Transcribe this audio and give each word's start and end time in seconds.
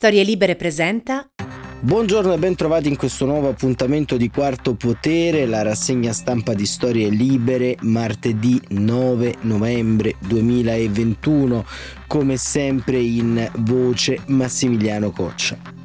Storie 0.00 0.22
Libere 0.22 0.56
presenta 0.56 1.28
Buongiorno 1.78 2.32
e 2.32 2.38
ben 2.38 2.54
trovati 2.54 2.88
in 2.88 2.96
questo 2.96 3.26
nuovo 3.26 3.50
appuntamento 3.50 4.16
di 4.16 4.30
Quarto 4.30 4.72
Potere, 4.72 5.44
la 5.44 5.60
rassegna 5.60 6.14
stampa 6.14 6.54
di 6.54 6.64
Storie 6.64 7.10
Libere, 7.10 7.76
martedì 7.80 8.58
9 8.68 9.34
novembre 9.42 10.14
2021, 10.20 11.66
come 12.06 12.38
sempre 12.38 12.98
in 12.98 13.46
voce 13.58 14.20
Massimiliano 14.28 15.10
Coccia. 15.10 15.79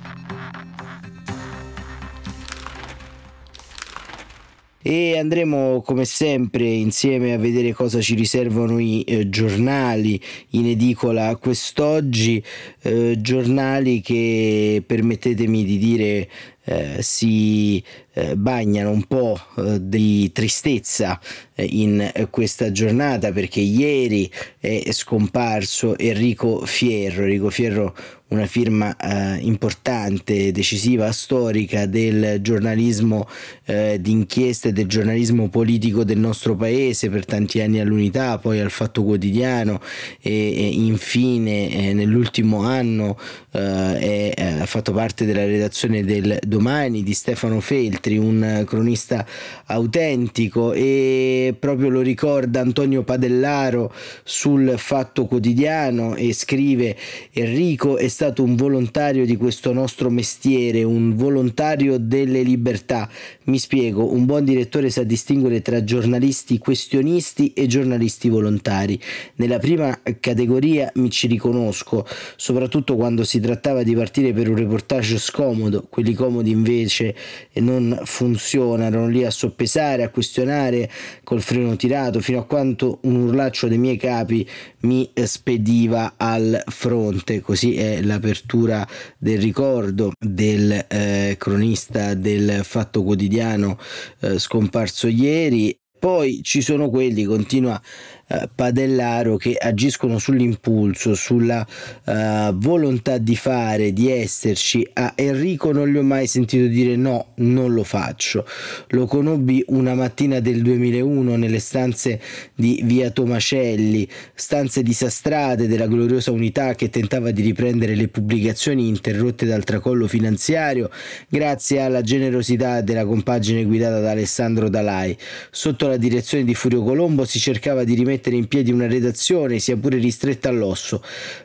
E 4.88 5.18
andremo 5.18 5.82
come 5.82 6.06
sempre 6.06 6.64
insieme 6.64 7.34
a 7.34 7.40
vedere 7.40 7.74
cosa 7.74 8.02
ci 8.02 8.14
riservano 8.14 8.78
i 8.78 9.02
eh, 9.02 9.30
giornali 9.30 10.22
in 10.52 10.68
edicola 10.68 11.36
quest'oggi, 11.38 12.44
eh, 12.84 13.16
giornali 13.20 14.00
che 14.02 14.84
permettetemi 14.86 15.64
di 15.64 15.78
dire 15.80 16.30
eh, 16.66 16.98
si 17.00 17.84
eh, 18.14 18.36
bagnano 18.36 18.92
un 18.92 19.06
po' 19.06 19.40
eh, 19.58 19.78
di 19.82 20.32
tristezza 20.32 21.20
eh, 21.56 21.64
in 21.64 22.12
questa 22.30 22.72
giornata 22.72 23.32
perché 23.32 23.62
ieri 23.62 24.32
è 24.60 24.92
scomparso 24.92 25.98
Enrico 25.98 26.64
Fierro, 26.64 27.24
Enrico 27.24 27.50
Fierro 27.50 27.96
una 28.36 28.46
firma 28.46 28.96
eh, 28.98 29.40
importante, 29.42 30.52
decisiva, 30.52 31.12
storica 31.12 31.86
del 31.86 32.42
giornalismo 32.42 33.28
eh, 33.66 33.98
d'inchiesta 34.00 34.70
e 34.70 34.74
del 34.74 34.88
giornalismo 34.88 35.50
politico 35.50 36.04
del 36.04 36.20
nostro 36.20 36.56
paese 36.56 37.10
per 37.10 37.26
tanti 37.26 37.62
anni 37.62 37.80
all'unità, 37.80 38.38
poi 38.38 38.60
al 38.60 38.72
Fatto 38.72 39.04
Quotidiano 39.04 39.82
e, 40.22 40.32
e 40.32 40.68
infine 40.68 41.70
eh, 41.70 41.94
nell'ultimo 41.94 42.64
anno 42.64 43.18
eh, 43.56 44.34
ha 44.60 44.66
fatto 44.66 44.92
parte 44.92 45.26
della 45.26 45.46
redazione 45.46 46.04
del 46.04 46.40
Domani 46.46 47.04
di 47.04 47.14
Stefano 47.14 47.60
Feltri, 47.60 48.18
un 48.18 48.64
cronista 48.66 49.26
autentico 49.66 50.74
e 50.74 51.56
proprio 51.58 51.90
lo 51.90 52.02
ricorda 52.02 52.62
Antonio 52.62 53.04
Padellaro 53.04 53.94
sul 54.24 54.76
Fatto 54.78 55.26
Quotidiano 55.26 56.16
e 56.16 56.34
scrive 56.34 56.96
Enrico 57.32 57.98
è 57.98 58.08
stato 58.08 58.44
un 58.44 58.56
volontario 58.56 59.26
di 59.26 59.36
questo 59.38 59.74
nostro 59.74 60.10
mestiere, 60.10 60.84
un 60.84 61.16
volontario 61.16 61.98
delle 61.98 62.42
libertà. 62.42 63.10
Mi 63.44 63.60
spiego, 63.60 64.12
un 64.12 64.26
buon 64.26 64.44
direttore 64.44 64.90
sa 64.90 65.04
distinguere 65.04 65.62
tra 65.62 65.84
giornalisti 65.84 66.58
questionisti 66.58 67.54
e 67.54 67.68
giornalisti 67.68 68.30
volontari. 68.30 69.00
Nella 69.36 69.60
prima 69.60 69.98
categoria 70.20 70.92
mi 70.96 71.10
ci 71.10 71.28
riconosco, 71.28 72.06
soprattutto 72.36 72.96
quando 72.96 73.24
si 73.24 73.40
trattava 73.46 73.84
di 73.84 73.94
partire 73.94 74.34
per 74.34 74.50
un 74.50 74.56
reportage 74.56 75.18
scomodo, 75.20 75.86
quelli 75.90 76.14
comodi 76.14 76.50
invece 76.50 77.16
non 77.56 78.02
funzionano, 78.04 79.08
lì 79.08 79.24
a 79.24 79.30
soppesare, 79.30 80.04
a 80.04 80.10
questionare 80.10 80.90
col 81.24 81.42
freno 81.42 81.76
tirato, 81.76 82.20
fino 82.20 82.40
a 82.40 82.46
quanto 82.46 83.00
un 83.04 83.16
urlaccio 83.28 83.68
dei 83.68 83.78
miei 83.78 83.98
capi 83.98 84.48
mi 84.82 85.10
spediva 85.24 86.14
al 86.18 86.62
fronte, 86.68 87.42
così 87.42 87.76
è 87.76 88.02
l'apertura 88.02 88.88
del 89.18 89.40
ricordo 89.40 90.12
del 90.20 90.86
eh, 90.88 91.36
cronista 91.38 92.14
del 92.14 92.62
Fatto 92.64 93.04
Quotidiano 93.04 93.78
eh, 94.22 94.40
scomparso 94.40 95.08
ieri. 95.08 95.78
Poi 95.98 96.42
ci 96.44 96.62
sono 96.62 96.90
quelli, 96.90 97.24
continua 97.24 97.82
eh, 98.28 98.50
Padellaro 98.54 99.38
che 99.38 99.56
agiscono 99.56 100.18
sull'impulso, 100.18 101.14
sulla 101.14 101.64
uh, 102.06 102.54
volontà 102.56 103.20
di 103.20 103.36
fare, 103.36 103.94
di 103.94 104.10
esserci. 104.10 104.88
A 104.94 105.14
Enrico 105.16 105.72
non 105.72 105.88
gli 105.90 105.98
ho 105.98 106.02
mai 106.02 106.26
sentito 106.26 106.66
dire 106.66 106.96
no, 106.96 107.34
non 107.36 107.72
lo 107.72 107.84
faccio. 107.84 108.44
Lo 108.90 109.06
conobbi 109.06 109.64
una 109.68 109.94
mattina 109.94 110.40
del 110.40 110.64
2001 110.64 111.36
nelle 111.36 111.60
stanze 111.60 112.20
di 112.56 112.82
via 112.84 113.12
Tomacelli, 113.12 114.08
stanze 114.34 114.82
disastrate 114.82 115.68
della 115.68 115.86
gloriosa 115.86 116.32
unità 116.32 116.74
che 116.74 116.90
tentava 116.90 117.30
di 117.30 117.44
riprendere 117.44 117.94
le 117.94 118.08
pubblicazioni 118.08 118.88
interrotte 118.88 119.46
dal 119.46 119.64
tracollo 119.64 120.08
finanziario 120.08 120.90
grazie 121.30 121.82
alla 121.82 122.02
generosità 122.02 122.82
della 122.82 123.06
compagine 123.06 123.66
guidata 123.66 124.00
da 124.00 124.10
Alessandro 124.10 124.68
Dalai. 124.68 125.16
Sotto 125.52 125.88
la 125.88 125.98
direzione 125.98 126.44
di 126.44 126.56
Furio 126.56 126.82
Colombo 126.82 127.24
si 127.24 127.38
cercava 127.38 127.84
di 127.84 127.94
rimettere 127.94 128.14
mettere 128.16 128.36
in 128.36 128.48
piedi 128.48 128.72
una 128.72 128.88
redazione, 128.88 129.60
sia 129.60 129.76
pure 129.76 129.98
ristretta 129.98 130.50
all'osso, 130.50 131.02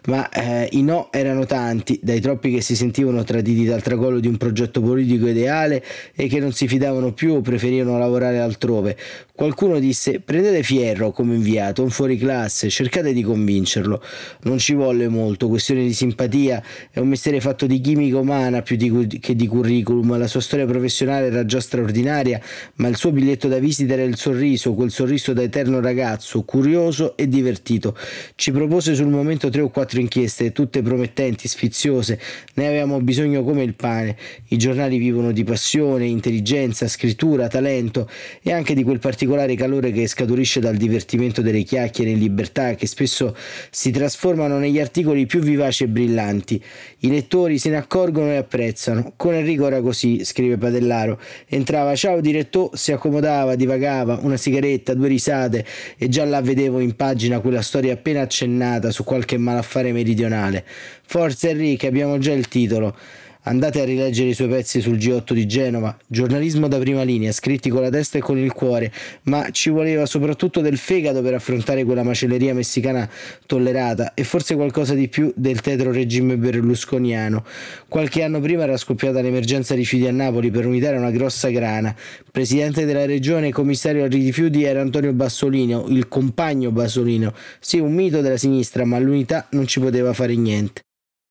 ma 0.07 0.29
eh, 0.29 0.69
i 0.73 0.83
no 0.83 1.09
erano 1.11 1.45
tanti, 1.47 1.99
dai 2.03 2.21
troppi 2.21 2.53
che 2.53 2.61
si 2.61 2.77
sentivano 2.77 3.25
traditi 3.25 3.65
dal 3.65 3.83
tracollo 3.83 4.21
di 4.21 4.29
un 4.29 4.37
progetto 4.37 4.81
politico 4.81 5.27
ideale 5.27 5.85
e 6.15 6.29
che 6.29 6.39
non 6.39 6.53
si 6.53 6.69
fidavano 6.69 7.13
più 7.13 7.35
o 7.35 7.41
preferivano 7.41 7.99
lavorare 7.99 8.39
altrove. 8.39 8.97
Qualcuno 9.35 9.79
disse 9.79 10.21
prendete 10.21 10.63
Fierro 10.63 11.13
come 11.13 11.35
inviato, 11.35 11.83
un 11.83 11.91
fuoriclasse, 11.91 12.69
cercate 12.69 13.13
di 13.13 13.23
convincerlo. 13.23 14.03
Non 14.43 14.59
ci 14.59 14.75
volle 14.75 15.09
molto, 15.09 15.49
questione 15.49 15.83
di 15.83 15.95
simpatia, 15.95 16.63
è 16.91 16.99
un 16.99 17.09
mestiere 17.09 17.41
fatto 17.41 17.67
di 17.67 17.81
chimica 17.81 18.19
umana 18.19 18.63
più 18.63 18.77
di, 18.77 19.19
che 19.19 19.35
di 19.35 19.47
curriculum, 19.47 20.19
la 20.19 20.27
sua 20.27 20.41
storia 20.41 20.67
professionale 20.67 21.27
era 21.27 21.45
già 21.47 21.59
straordinaria, 21.59 22.41
ma 22.77 22.89
il 22.89 22.97
suo 22.97 23.13
biglietto 23.13 23.49
da 23.49 23.59
visita 23.59 23.95
era 23.95 24.03
il 24.03 24.17
sorriso, 24.17 24.75
quel 24.75 24.91
sorriso 24.91 25.33
da 25.33 25.43
eterno 25.43 25.81
ragazzo, 25.81 26.43
curioso 26.61 27.17
e 27.17 27.27
divertito. 27.27 27.97
Ci 28.35 28.53
propose 28.53 28.95
sul 28.95 29.09
momento 29.09 29.49
tre 29.49 29.63
o 29.63 29.71
quattro 29.71 29.99
inchieste, 29.99 30.53
tutte 30.53 30.83
promettenti, 30.83 31.49
sfiziose, 31.49 32.21
ne 32.55 32.67
avevamo 32.67 33.01
bisogno 33.01 33.43
come 33.43 33.63
il 33.63 33.75
pane. 33.75 34.15
I 34.49 34.59
giornali 34.59 34.99
vivono 34.99 35.33
di 35.33 35.43
passione, 35.43 36.05
intelligenza, 36.05 36.87
scrittura, 36.87 37.49
talento 37.49 38.11
e 38.43 38.53
anche 38.53 38.75
di 38.75 38.83
quel 38.83 38.99
particolare 38.99 39.55
calore 39.55 39.91
che 39.91 40.07
scaturisce 40.07 40.61
dal 40.61 40.77
divertimento 40.77 41.41
delle 41.41 41.63
chiacchiere 41.63 42.11
in 42.11 42.19
libertà 42.19 42.75
che 42.75 42.87
spesso 42.87 43.35
si 43.71 43.91
trasformano 43.91 44.59
negli 44.59 44.79
articoli 44.79 45.25
più 45.25 45.41
vivaci 45.41 45.85
e 45.85 45.89
brillanti. 45.89 46.63
I 46.99 47.09
lettori 47.09 47.57
se 47.57 47.71
ne 47.71 47.77
accorgono 47.77 48.33
e 48.33 48.37
apprezzano. 48.37 49.15
Con 49.17 49.33
Enrico 49.33 49.67
era 49.67 49.81
così, 49.81 50.27
scrive 50.27 50.59
Padellaro. 50.59 51.19
Entrava, 51.49 51.95
ciao 51.95 52.21
direttore, 52.21 52.77
si 52.77 52.93
accomodava, 52.93 53.55
divagava, 53.55 54.19
una 54.21 54.37
sigaretta, 54.37 54.93
due 54.93 55.09
risate 55.09 55.65
e 55.97 56.09
già 56.11 56.27
là 56.27 56.43
vedevo 56.55 56.81
in 56.81 56.97
pagina 56.97 57.39
quella 57.39 57.63
storia 57.63 57.93
appena 57.93 58.23
accennata 58.23 58.91
su 58.91 59.05
qualche 59.05 59.39
malaffare 59.39 59.93
meridionale. 59.93 60.65
Forza 61.07 61.49
Enrico, 61.49 61.87
abbiamo 61.87 62.19
già 62.19 62.33
il 62.33 62.49
titolo. 62.49 62.97
Andate 63.45 63.81
a 63.81 63.85
rileggere 63.85 64.29
i 64.29 64.35
suoi 64.35 64.49
pezzi 64.49 64.83
sul 64.83 64.99
G8 64.99 65.33
di 65.33 65.47
Genova, 65.47 65.97
giornalismo 66.07 66.69
da 66.69 66.79
prima 66.79 67.03
linea, 67.03 67.33
scritti 67.33 67.71
con 67.71 67.81
la 67.81 67.89
testa 67.89 68.19
e 68.19 68.21
con 68.21 68.37
il 68.37 68.53
cuore, 68.53 68.93
ma 69.25 69.49
ci 69.51 69.71
voleva 69.71 70.05
soprattutto 70.05 70.61
del 70.61 70.77
fegato 70.77 71.23
per 71.23 71.33
affrontare 71.33 71.85
quella 71.85 72.03
macelleria 72.03 72.53
messicana 72.53 73.09
tollerata 73.47 74.13
e 74.13 74.25
forse 74.25 74.55
qualcosa 74.57 74.93
di 74.93 75.09
più 75.09 75.33
del 75.35 75.63
tetro 75.63 75.91
regime 75.91 76.37
berlusconiano. 76.37 77.43
Qualche 77.89 78.23
anno 78.23 78.41
prima 78.41 78.65
era 78.65 78.77
scoppiata 78.77 79.23
l'emergenza 79.23 79.75
rifiuti 79.75 80.07
a 80.07 80.13
Napoli 80.13 80.51
per 80.51 80.67
unitare 80.67 80.99
una 80.99 81.11
grossa 81.11 81.49
grana. 81.49 81.97
Presidente 82.31 82.85
della 82.85 83.07
regione 83.07 83.49
e 83.49 83.53
commissario 83.53 84.05
ai 84.05 84.11
rifiuti 84.11 84.65
era 84.65 84.83
Antonio 84.83 85.15
Bassolino, 85.15 85.87
il 85.89 86.09
compagno 86.09 86.73
Bassolino. 86.73 87.33
Sì, 87.59 87.79
un 87.79 87.95
mito 87.95 88.21
della 88.21 88.37
sinistra, 88.37 88.85
ma 88.85 88.99
l'unità 88.99 89.47
non 89.53 89.67
ci 89.67 89.81
poteva 89.81 90.13
fare 90.13 90.37
niente. 90.37 90.83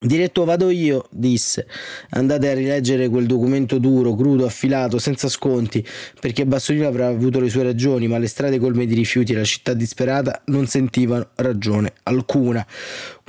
Diretto 0.01 0.45
vado 0.45 0.69
io, 0.69 1.07
disse. 1.11 1.67
Andate 2.11 2.49
a 2.49 2.53
rileggere 2.53 3.09
quel 3.09 3.25
documento 3.25 3.79
duro, 3.79 4.15
crudo, 4.15 4.45
affilato, 4.45 4.97
senza 4.97 5.27
sconti, 5.27 5.85
perché 6.21 6.45
Bassolino 6.45 6.87
avrà 6.87 7.07
avuto 7.07 7.41
le 7.41 7.49
sue 7.49 7.63
ragioni, 7.63 8.07
ma 8.07 8.17
le 8.17 8.27
strade 8.27 8.59
colme 8.59 8.85
di 8.85 8.95
rifiuti 8.95 9.33
e 9.33 9.35
la 9.35 9.43
città 9.43 9.73
disperata 9.73 10.41
non 10.45 10.67
sentivano 10.67 11.31
ragione 11.35 11.95
alcuna. 12.03 12.65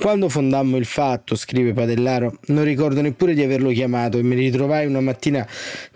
Quando 0.01 0.29
fondammo 0.29 0.77
il 0.77 0.85
fatto, 0.85 1.35
scrive 1.35 1.73
Padellaro, 1.73 2.39
non 2.47 2.63
ricordo 2.63 3.01
neppure 3.01 3.35
di 3.35 3.43
averlo 3.43 3.69
chiamato 3.69 4.17
e 4.17 4.23
mi 4.23 4.33
ritrovai 4.33 4.87
una 4.87 4.99
mattina 4.99 5.47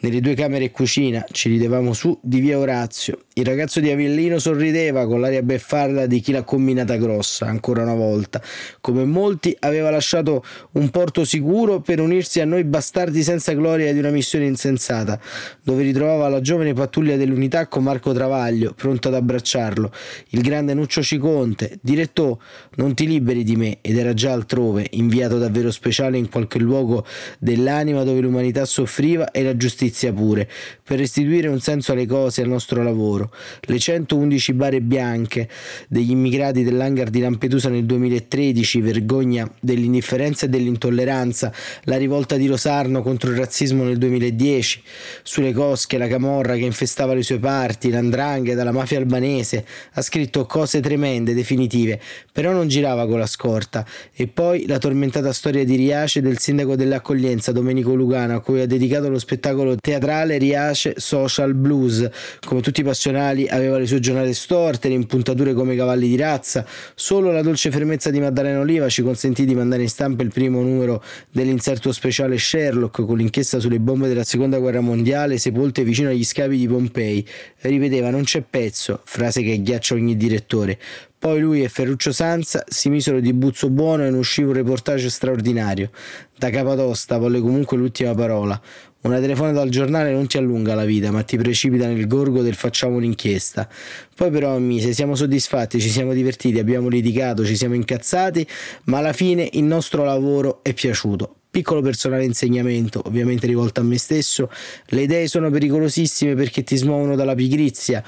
nelle 0.02 0.22
due 0.22 0.36
camere 0.36 0.66
e 0.66 0.72
cucina, 0.72 1.26
ci 1.32 1.50
ridevamo 1.50 1.92
su 1.92 2.16
di 2.22 2.40
via 2.40 2.60
Orazio. 2.60 3.22
Il 3.34 3.46
ragazzo 3.46 3.80
di 3.80 3.90
Avellino 3.90 4.38
sorrideva 4.38 5.08
con 5.08 5.22
l'aria 5.22 5.42
beffarda 5.42 6.06
di 6.06 6.20
chi 6.20 6.32
l'ha 6.32 6.44
combinata 6.44 6.98
grossa, 6.98 7.48
ancora 7.48 7.82
una 7.82 7.96
volta. 7.96 8.40
Come 8.80 9.06
molti 9.06 9.58
aveva 9.60 9.90
lasciato 9.90 10.46
un 10.74 10.92
porto 10.92 11.26
sicuro 11.26 11.82
per 11.82 12.00
unirsi 12.00 12.40
a 12.40 12.46
noi 12.46 12.64
bastardi 12.64 13.24
senza 13.24 13.54
gloria 13.54 13.92
di 13.92 13.98
una 13.98 14.12
missione 14.12 14.46
insensata, 14.46 15.20
dove 15.64 15.82
ritrovava 15.82 16.30
la 16.30 16.42
giovane 16.42 16.74
pattuglia 16.74 17.18
dell'unità 17.18 17.68
con 17.68 17.84
Marco 17.84 18.14
Travaglio, 18.14 18.74
pronto 18.74 19.08
ad 19.08 19.16
abbracciarlo. 19.16 19.92
Il 20.30 20.42
grande 20.44 20.76
Nuccio 20.76 21.02
Ciconte, 21.02 21.80
direttò, 21.82 22.38
non 22.76 22.94
ti 22.94 23.08
liberi 23.08 23.44
di 23.44 23.56
me 23.56 23.80
ed 23.82 23.95
ed 23.96 24.02
era 24.02 24.14
già 24.14 24.34
altrove, 24.34 24.88
inviato 24.92 25.38
davvero 25.38 25.72
speciale 25.72 26.18
in 26.18 26.30
qualche 26.30 26.60
luogo 26.60 27.06
dell'anima 27.40 28.04
dove 28.04 28.20
l'umanità 28.20 28.66
soffriva 28.66 29.32
e 29.32 29.42
la 29.42 29.56
giustizia 29.56 30.12
pure, 30.12 30.50
per 30.84 31.00
restituire 31.00 31.48
un 31.48 31.62
senso 31.62 31.94
alle 31.94 32.06
cose 32.06 32.42
e 32.42 32.44
al 32.44 32.50
nostro 32.50 32.84
lavoro. 32.84 33.32
Le 33.62 33.80
111 33.80 34.54
bare 34.54 34.82
bianche 34.82 35.48
degli 35.88 36.12
immigrati 36.12 36.64
dell'hangar 36.64 37.10
di 37.10 37.22
Lampedusa 37.22 37.70
nel 37.70 37.86
2013, 37.86 38.82
vergogna 38.82 39.50
dell'indifferenza 39.62 40.46
e 40.46 40.50
dell'intolleranza, 40.50 41.54
la 41.84 41.98
rivolta 41.98 42.36
di 42.36 42.48
Rosarno 42.48 43.02
contro 43.02 43.32
il 43.32 43.38
razzismo 43.38 43.84
nel 43.84 43.98
2010, 43.98 44.84
sulle 45.24 45.54
cosche, 45.54 45.98
la 45.98 46.08
camorra 46.08 46.56
che 46.56 46.66
infestava 46.66 47.14
le 47.14 47.24
sue 47.24 47.40
parti, 47.40 47.90
l'andrangheta, 47.90 48.64
la 48.64 48.74
mafia 48.74 48.98
albanese, 48.98 49.66
ha 49.94 50.02
scritto 50.02 50.46
cose 50.46 50.82
tremende, 50.82 51.34
definitive, 51.34 52.00
però 52.32 52.52
non 52.52 52.68
girava 52.68 53.08
con 53.08 53.20
la 53.20 53.28
scorta. 53.28 53.85
E 54.14 54.28
poi 54.28 54.66
la 54.68 54.78
tormentata 54.78 55.32
storia 55.34 55.64
di 55.64 55.76
Riace 55.76 56.22
del 56.22 56.38
sindaco 56.38 56.76
dell'accoglienza 56.76 57.52
Domenico 57.52 57.94
Lugano, 57.94 58.36
a 58.36 58.42
cui 58.42 58.62
ha 58.62 58.68
dedicato 58.68 59.10
lo 59.10 59.20
spettacolo 59.20 59.76
teatrale 59.76 60.38
Riace 60.38 60.96
Social 60.98 61.54
Blues. 61.54 62.10
Come 62.46 62.62
tutti 62.62 62.82
i 62.82 62.84
passionali 62.84 63.48
aveva 63.48 63.78
le 63.78 63.86
sue 63.86 64.00
giornate 64.00 64.34
storte, 64.34 64.88
le 64.88 64.96
impuntature 64.96 65.54
come 65.54 65.76
cavalli 65.76 66.08
di 66.08 66.18
razza, 66.18 66.66
solo 66.96 67.32
la 67.32 67.42
dolce 67.42 67.72
fermezza 67.72 68.10
di 68.10 68.20
Maddalena 68.20 68.60
Oliva 68.60 68.90
ci 68.90 69.02
consentì 69.02 69.46
di 69.46 69.56
mandare 69.56 69.84
in 69.84 69.90
stampa 69.90 70.24
il 70.24 70.32
primo 70.32 70.62
numero 70.62 71.04
dell'inserto 71.32 71.92
speciale 71.92 72.38
Sherlock 72.38 73.06
con 73.06 73.18
l'inchiesta 73.18 73.60
sulle 73.60 73.80
bombe 73.80 74.08
della 74.08 74.24
seconda 74.24 74.58
guerra 74.58 74.82
mondiale 74.82 75.38
sepolte 75.38 75.84
vicino 75.84 76.10
agli 76.10 76.24
scavi 76.24 76.58
di 76.58 76.68
Pompei. 76.68 77.26
Ripeteva 77.62 78.10
non 78.10 78.24
c'è 78.24 78.42
pezzo, 78.42 79.02
frase 79.04 79.42
che 79.42 79.62
ghiaccia 79.62 79.96
ogni 79.96 80.16
direttore. 80.16 80.80
Poi 81.26 81.40
lui 81.40 81.64
e 81.64 81.70
Ferruccio 81.70 82.12
Sanza 82.12 82.64
si 82.68 82.88
misero 82.88 83.20
di 83.20 83.34
buzzo 83.34 83.72
buono 83.72 84.06
e 84.06 84.12
ne 84.12 84.18
uscì 84.18 84.44
un 84.44 84.54
reportage 84.54 85.10
straordinario. 85.10 85.90
Da 86.38 86.52
Capatosta 86.52 87.18
volle 87.18 87.40
comunque 87.40 87.78
l'ultima 87.78 88.14
parola. 88.14 88.62
Una 89.02 89.20
telefonata 89.20 89.60
al 89.60 89.70
giornale 89.70 90.12
non 90.12 90.28
ti 90.28 90.38
allunga 90.38 90.76
la 90.76 90.86
vita, 90.86 91.10
ma 91.10 91.24
ti 91.24 91.36
precipita 91.36 91.88
nel 91.88 92.06
gorgo 92.06 92.44
del 92.44 92.54
facciamo 92.54 92.98
un'inchiesta. 92.98 93.68
Poi 94.16 94.30
però 94.30 94.56
mise, 94.60 94.94
siamo 94.94 95.16
soddisfatti, 95.16 95.82
ci 95.82 95.90
siamo 95.90 96.14
divertiti, 96.14 96.60
abbiamo 96.60 96.90
litigato, 96.90 97.44
ci 97.44 97.56
siamo 97.56 97.74
incazzati, 97.74 98.48
ma 98.84 99.00
alla 99.00 99.14
fine 99.14 99.50
il 99.54 99.64
nostro 99.64 100.04
lavoro 100.04 100.60
è 100.62 100.74
piaciuto 100.76 101.38
piccolo 101.56 101.80
personale 101.80 102.26
insegnamento, 102.26 103.02
ovviamente 103.06 103.48
rivolto 103.48 103.80
a 103.80 103.84
me 103.86 103.98
stesso. 103.98 104.52
Le 104.88 105.04
idee 105.04 105.30
sono 105.30 105.50
pericolosissime 105.50 106.36
perché 106.36 106.66
ti 106.66 106.76
smuovono 106.76 107.16
dalla 107.16 107.34
pigrizia, 107.34 108.04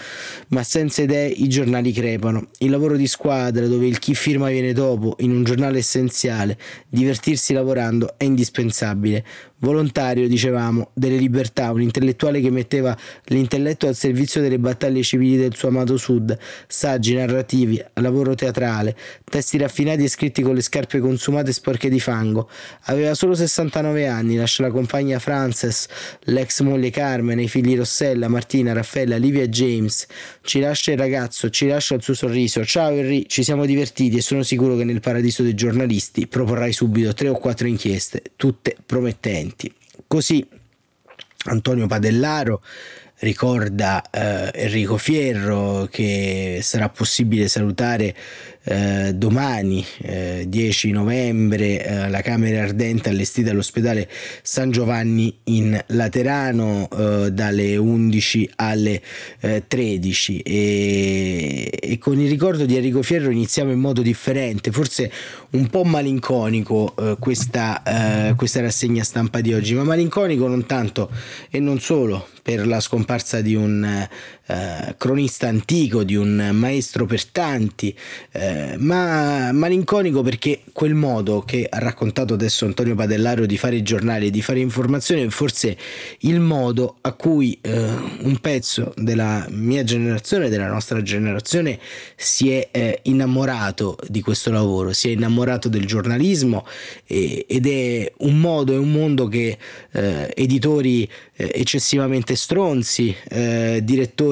ma 0.49 0.63
senza 0.63 1.03
idee 1.03 1.29
i 1.29 1.47
giornali 1.47 1.93
crepano. 1.93 2.49
Il 2.57 2.71
lavoro 2.71 2.97
di 2.97 3.07
squadra, 3.07 3.65
dove 3.67 3.87
il 3.87 3.99
chi 3.99 4.15
firma 4.15 4.49
viene 4.49 4.73
dopo, 4.73 5.15
in 5.19 5.31
un 5.31 5.45
giornale 5.45 5.77
essenziale, 5.77 6.57
divertirsi 6.89 7.53
lavorando 7.53 8.15
è 8.17 8.25
indispensabile 8.25 9.23
volontario, 9.59 10.27
dicevamo, 10.27 10.91
delle 10.93 11.17
libertà, 11.17 11.71
un 11.71 11.81
intellettuale 11.81 12.41
che 12.41 12.51
metteva 12.51 12.95
l'intelletto 13.25 13.87
al 13.87 13.95
servizio 13.95 14.41
delle 14.41 14.59
battaglie 14.59 15.01
civili 15.01 15.37
del 15.37 15.55
suo 15.55 15.69
amato 15.69 15.97
sud, 15.97 16.37
saggi 16.67 17.15
narrativi, 17.15 17.83
lavoro 17.95 18.35
teatrale, 18.35 18.95
testi 19.23 19.57
raffinati 19.57 20.03
e 20.03 20.09
scritti 20.09 20.41
con 20.41 20.53
le 20.53 20.61
scarpe 20.61 20.99
consumate 20.99 21.49
e 21.49 21.53
sporche 21.53 21.89
di 21.89 21.99
fango. 21.99 22.49
Aveva 22.83 23.13
solo 23.15 23.33
69 23.37 24.07
anni, 24.07 24.35
lascia 24.35 24.63
la 24.63 24.71
compagna 24.71 25.19
Frances, 25.19 25.87
l'ex 26.23 26.61
moglie 26.61 26.89
Carmen, 26.89 27.39
i 27.39 27.47
figli 27.47 27.77
Rossella, 27.77 28.27
Martina, 28.27 28.73
Raffaella, 28.73 29.15
Livia 29.15 29.43
e 29.43 29.49
James. 29.49 30.05
Ci 30.41 30.59
lascia 30.59 30.91
il 30.91 30.97
ragazzo, 30.97 31.49
ci 31.49 31.67
lascia 31.67 31.95
il 31.95 32.03
suo 32.03 32.13
sorriso. 32.13 32.65
Ciao 32.65 32.89
Henry, 32.89 33.25
ci 33.27 33.43
siamo 33.43 33.65
divertiti 33.65 34.17
e 34.17 34.21
sono 34.21 34.43
sicuro 34.43 34.75
che 34.75 34.83
nel 34.83 34.99
paradiso 34.99 35.43
dei 35.43 35.53
giornalisti 35.53 36.27
proporrai 36.27 36.73
subito 36.73 37.13
tre 37.13 37.29
o 37.29 37.37
quattro 37.37 37.67
inchieste, 37.67 38.21
tutte 38.35 38.75
promettenti. 38.85 39.73
Così 40.05 40.45
Antonio 41.45 41.87
Padellaro 41.87 42.61
ricorda 43.19 44.03
eh, 44.11 44.51
Enrico 44.53 44.97
Fierro 44.97 45.87
che 45.89 46.59
sarà 46.61 46.89
possibile 46.89 47.47
salutare 47.47 48.15
eh, 48.69 49.13
domani 49.15 49.85
eh, 50.01 50.43
10 50.45 50.91
novembre 50.91 51.85
eh, 51.85 52.09
la 52.09 52.21
Camera 52.21 52.63
Ardente 52.63 53.07
allestita 53.07 53.51
all'ospedale 53.51 54.09
San 54.41 54.71
Giovanni 54.71 55.33
in 55.45 55.81
Laterano 55.87 56.89
eh, 56.89 57.31
dalle 57.31 57.77
11 57.77 58.51
alle 58.55 59.01
13 59.39 60.39
eh, 60.41 61.69
e, 61.71 61.79
e, 61.81 61.97
con 61.97 62.19
il 62.19 62.29
ricordo 62.29 62.65
di 62.65 62.75
Enrico 62.75 63.01
Fierro 63.01 63.29
iniziamo 63.29 63.71
in 63.71 63.79
modo 63.79 64.01
differente 64.01 64.71
forse 64.71 65.09
un 65.51 65.67
po' 65.67 65.85
malinconico 65.85 66.93
questa, 67.19 68.33
questa 68.35 68.61
rassegna 68.61 69.03
stampa 69.03 69.39
di 69.39 69.53
oggi 69.53 69.75
ma 69.75 69.83
malinconico 69.83 70.47
non 70.47 70.65
tanto 70.65 71.09
e 71.49 71.59
non 71.59 71.79
solo 71.79 72.27
per 72.43 72.67
la 72.67 72.79
scomparsa 72.79 73.41
di 73.41 73.55
un 73.55 74.07
eh, 74.47 74.95
cronista 74.97 75.47
antico, 75.47 76.03
di 76.03 76.15
un 76.15 76.51
maestro 76.53 77.05
per 77.05 77.25
tanti, 77.25 77.95
eh, 78.31 78.75
ma 78.77 79.51
malinconico 79.51 80.21
perché 80.21 80.61
quel 80.71 80.93
modo 80.93 81.41
che 81.41 81.67
ha 81.69 81.79
raccontato 81.79 82.33
adesso 82.33 82.65
Antonio 82.65 82.95
Padellaro 82.95 83.45
di 83.45 83.57
fare 83.57 83.81
giornali, 83.81 84.29
di 84.29 84.41
fare 84.41 84.59
informazione, 84.59 85.23
è 85.25 85.29
forse 85.29 85.77
il 86.19 86.39
modo 86.39 86.97
a 87.01 87.11
cui 87.13 87.57
eh, 87.61 87.71
un 88.21 88.37
pezzo 88.39 88.93
della 88.95 89.45
mia 89.49 89.83
generazione, 89.83 90.49
della 90.49 90.67
nostra 90.67 91.01
generazione, 91.01 91.79
si 92.15 92.51
è 92.51 92.69
eh, 92.71 92.99
innamorato 93.03 93.97
di 94.07 94.21
questo 94.21 94.49
lavoro, 94.49 94.93
si 94.93 95.09
è 95.09 95.11
innamorato 95.11 95.67
del 95.67 95.85
giornalismo 95.85 96.65
ed 97.05 97.67
è 97.67 98.11
un 98.19 98.39
modo 98.39 98.73
e 98.73 98.77
un 98.77 98.91
mondo 98.91 99.27
che 99.27 99.57
eh, 99.91 100.31
editori 100.35 101.09
eccessivamente 101.37 102.35
stronzi, 102.35 103.15
eh, 103.29 103.81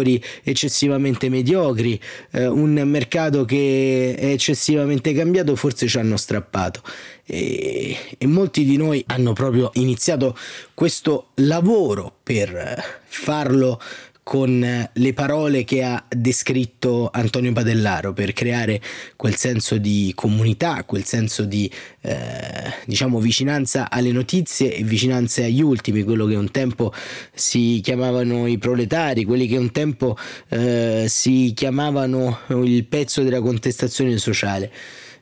direttori 0.06 0.24
eccessivamente 0.44 1.30
mediocri, 1.30 2.00
eh, 2.32 2.48
un 2.48 2.74
mercato 2.86 3.44
che 3.46 4.16
è 4.18 4.28
eccessivamente 4.28 5.14
cambiato 5.14 5.56
forse 5.56 5.88
ci 5.88 5.98
hanno 5.98 6.18
strappato. 6.18 6.82
E, 7.26 7.98
e, 8.18 8.28
molti 8.28 8.64
di 8.66 8.78
noi 8.78 9.04
hanno 9.08 9.34
proprio 9.34 9.72
iniziato 9.74 10.38
questo 10.74 11.30
lavoro 11.36 12.14
per 12.22 13.02
farlo 13.06 13.82
con 14.26 14.90
le 14.92 15.14
parole 15.14 15.64
che 15.64 15.84
ha 15.84 16.04
descritto 16.10 17.12
Antonio 17.14 17.54
Padellaro 17.54 18.12
per 18.12 18.34
creare 18.34 18.82
quel 19.16 19.36
senso 19.36 19.78
di 19.78 20.14
comunità, 20.16 20.84
quel 20.84 21.04
senso 21.04 21.44
di 21.44 21.72
eh, 22.02 22.74
diciamo 22.88 23.20
vicinanza 23.20 23.88
alle 23.88 24.12
notizie 24.12 24.74
e 24.74 24.82
vicinanza 24.82 25.44
agli 25.44 25.62
ultimi, 25.62 26.02
quello 26.02 26.26
che 26.26 26.34
un 26.34 26.50
tempo 26.50 26.92
si 27.36 27.82
chiamavano 27.84 28.48
i 28.48 28.58
proletari, 28.58 29.26
quelli 29.26 29.46
che 29.46 29.58
un 29.58 29.72
tempo 29.72 30.18
eh, 30.50 31.06
si 31.08 31.54
chiamavano 31.56 32.40
il 32.64 32.84
pezzo 32.86 33.22
della 33.22 33.42
contestazione 33.42 34.18
sociale. 34.18 34.72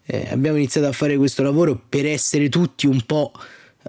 Eh, 0.06 0.30
abbiamo 0.32 0.56
iniziato 0.56 0.88
a 0.88 0.94
fare 0.94 1.18
questo 1.18 1.44
lavoro 1.44 1.78
per 1.90 2.06
essere 2.06 2.48
tutti 2.48 2.88
un 2.88 3.02
po' 3.06 3.34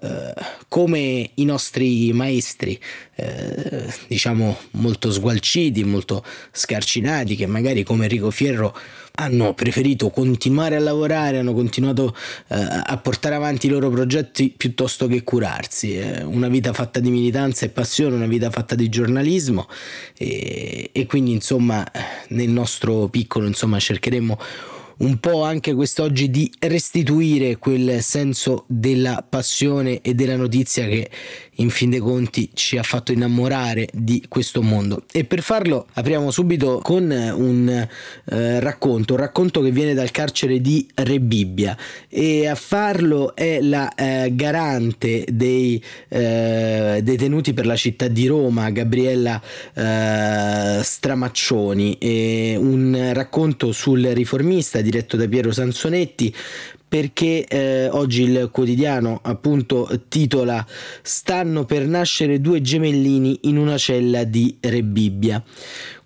Eh, 0.03 0.35
come 0.69 1.31
i 1.35 1.45
nostri 1.45 2.13
maestri, 2.13 2.79
eh, 3.15 3.93
diciamo 4.09 4.59
molto 4.73 5.13
sgualciti, 5.13 5.85
molto 5.85 6.25
scarcinati, 6.51 7.37
che 7.37 7.47
magari 7.47 7.85
come 7.85 8.05
Enrico 8.05 8.31
Fierro 8.31 8.77
hanno 9.17 9.55
preferito 9.55 10.11
continuare 10.11 10.75
a 10.75 10.81
lavorare, 10.81 11.39
hanno 11.39 11.55
continuato 11.55 12.17
eh, 12.49 12.57
a 12.57 12.97
portare 12.97 13.37
avanti 13.37 13.67
i 13.67 13.71
loro 13.71 13.89
progetti 13.89 14.53
piuttosto 14.57 15.07
che 15.07 15.23
curarsi. 15.23 15.97
Eh, 15.97 16.25
una 16.25 16.49
vita 16.49 16.73
fatta 16.73 16.99
di 16.99 17.11
militanza 17.11 17.65
e 17.65 17.69
passione, 17.69 18.17
una 18.17 18.27
vita 18.27 18.51
fatta 18.51 18.75
di 18.75 18.89
giornalismo 18.89 19.69
e, 20.19 20.91
e 20.93 21.07
quindi 21.07 21.31
insomma 21.31 21.89
nel 22.29 22.49
nostro 22.49 23.07
piccolo 23.07 23.47
insomma 23.47 23.79
cercheremo 23.79 24.39
un 24.99 25.19
po' 25.19 25.43
anche 25.43 25.75
quest'oggi 25.75 26.31
di 26.31 26.53
restituire 26.61 27.57
quel 27.57 28.03
senso 28.03 28.65
della 28.69 29.25
passione 29.29 30.01
e 30.01 30.15
della 30.15 30.37
notizia 30.37 30.87
che 30.87 31.11
in 31.57 31.71
fin 31.71 31.91
dei 31.91 32.01
conti 32.01 32.51
ci 32.55 32.79
ha 32.79 32.83
fatto 32.83 33.13
innamorare 33.13 33.89
di 33.93 34.25
questo 34.29 34.63
mondo. 34.63 35.05
E 35.13 35.25
per 35.25 35.43
farlo 35.43 35.87
apriamo 35.93 36.31
subito 36.31 36.81
con 36.83 37.05
un 37.05 37.69
eh, 37.69 38.61
racconto, 38.61 39.15
un 39.15 39.21
racconto 39.21 39.61
che 39.61 39.71
viene 39.71 39.95
dal 39.95 40.11
carcere 40.11 40.61
di 40.61 40.87
Rebibbia 40.95 41.77
e 42.09 42.47
a 42.47 42.55
farlo 42.55 43.35
è 43.35 43.61
la 43.61 43.95
eh, 43.95 44.31
garante 44.35 45.25
dei 45.31 45.83
eh, 46.09 47.01
detenuti 47.03 47.53
per 47.53 47.67
la 47.67 47.77
città 47.77 48.09
di 48.09 48.27
Roma, 48.27 48.71
Gabriella 48.71 49.41
eh, 49.75 50.81
Stramaccioni, 50.83 51.99
un 52.59 53.11
racconto 53.13 53.73
sul 53.73 54.03
riformista 54.07 54.81
diretto 54.81 55.17
da 55.17 55.27
Piero 55.29 55.53
Sansonetti 55.53 56.35
perché 56.95 57.45
eh, 57.47 57.89
oggi 57.89 58.23
il 58.23 58.51
quotidiano 58.53 59.19
appunto 59.21 60.05
titola 60.07 60.65
Stanno 61.03 61.65
per 61.65 61.89
nascere 61.89 62.41
due 62.41 62.61
gemellini 62.61 63.37
in 63.43 63.57
una 63.57 63.77
cella 63.77 64.23
di 64.23 64.59
Rebibbia. 64.61 65.43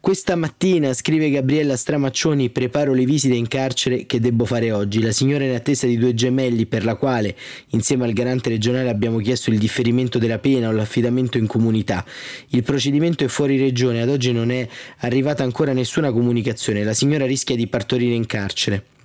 Questa 0.00 0.35
mattina, 0.35 0.95
scrive 0.95 1.28
Gabriella 1.28 1.76
Stramaccioni, 1.76 2.49
preparo 2.49 2.95
le 2.95 3.04
visite 3.04 3.35
in 3.35 3.49
carcere 3.49 4.07
che 4.07 4.18
devo 4.18 4.47
fare 4.47 4.73
oggi. 4.73 5.02
La 5.02 5.12
signora 5.12 5.45
è 5.45 5.49
in 5.49 5.57
attesa 5.57 5.87
di 5.87 5.99
due 5.99 6.14
gemelli 6.14 6.64
per 6.64 6.87
la 6.87 6.95
quale, 6.95 7.37
insieme 7.73 8.07
al 8.07 8.14
garante 8.14 8.49
regionale, 8.49 8.88
abbiamo 8.88 9.18
chiesto 9.18 9.50
il 9.50 9.59
differimento 9.59 10.18
della 10.18 10.38
pena 10.38 10.68
o 10.68 10.73
l'affidamento 10.73 11.37
in 11.37 11.47
comunità. 11.47 12.02
Il 12.49 12.62
procedimento 12.62 13.25
è 13.25 13.28
fuori 13.28 13.59
regione, 13.59 14.00
ad 14.00 14.09
oggi 14.09 14.33
non 14.33 14.50
è 14.50 14.66
arrivata 15.00 15.42
ancora 15.42 15.75
nessuna 15.75 16.12
comunicazione. 16.12 16.83
La 16.83 16.95
signora 16.95 17.26
rischia 17.26 17.57
di 17.57 17.66
partorire 17.66 18.14
in 18.14 18.25
carcere. 18.25 18.97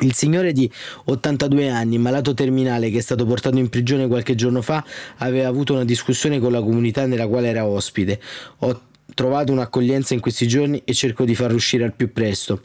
Il 0.00 0.12
signore 0.12 0.52
di 0.52 0.68
82 1.04 1.68
anni, 1.68 1.98
malato 1.98 2.34
terminale 2.34 2.90
che 2.90 2.98
è 2.98 3.00
stato 3.00 3.24
portato 3.26 3.58
in 3.58 3.68
prigione 3.68 4.08
qualche 4.08 4.34
giorno 4.34 4.60
fa, 4.60 4.84
aveva 5.18 5.48
avuto 5.48 5.72
una 5.74 5.84
discussione 5.84 6.40
con 6.40 6.50
la 6.50 6.60
comunità 6.60 7.06
nella 7.06 7.28
quale 7.28 7.48
era 7.48 7.64
ospite. 7.64 8.20
Trovato 9.12 9.52
un'accoglienza 9.52 10.14
in 10.14 10.20
questi 10.20 10.46
giorni 10.48 10.80
e 10.84 10.94
cerco 10.94 11.24
di 11.24 11.34
farlo 11.34 11.56
uscire 11.56 11.84
al 11.84 11.94
più 11.94 12.12
presto. 12.12 12.62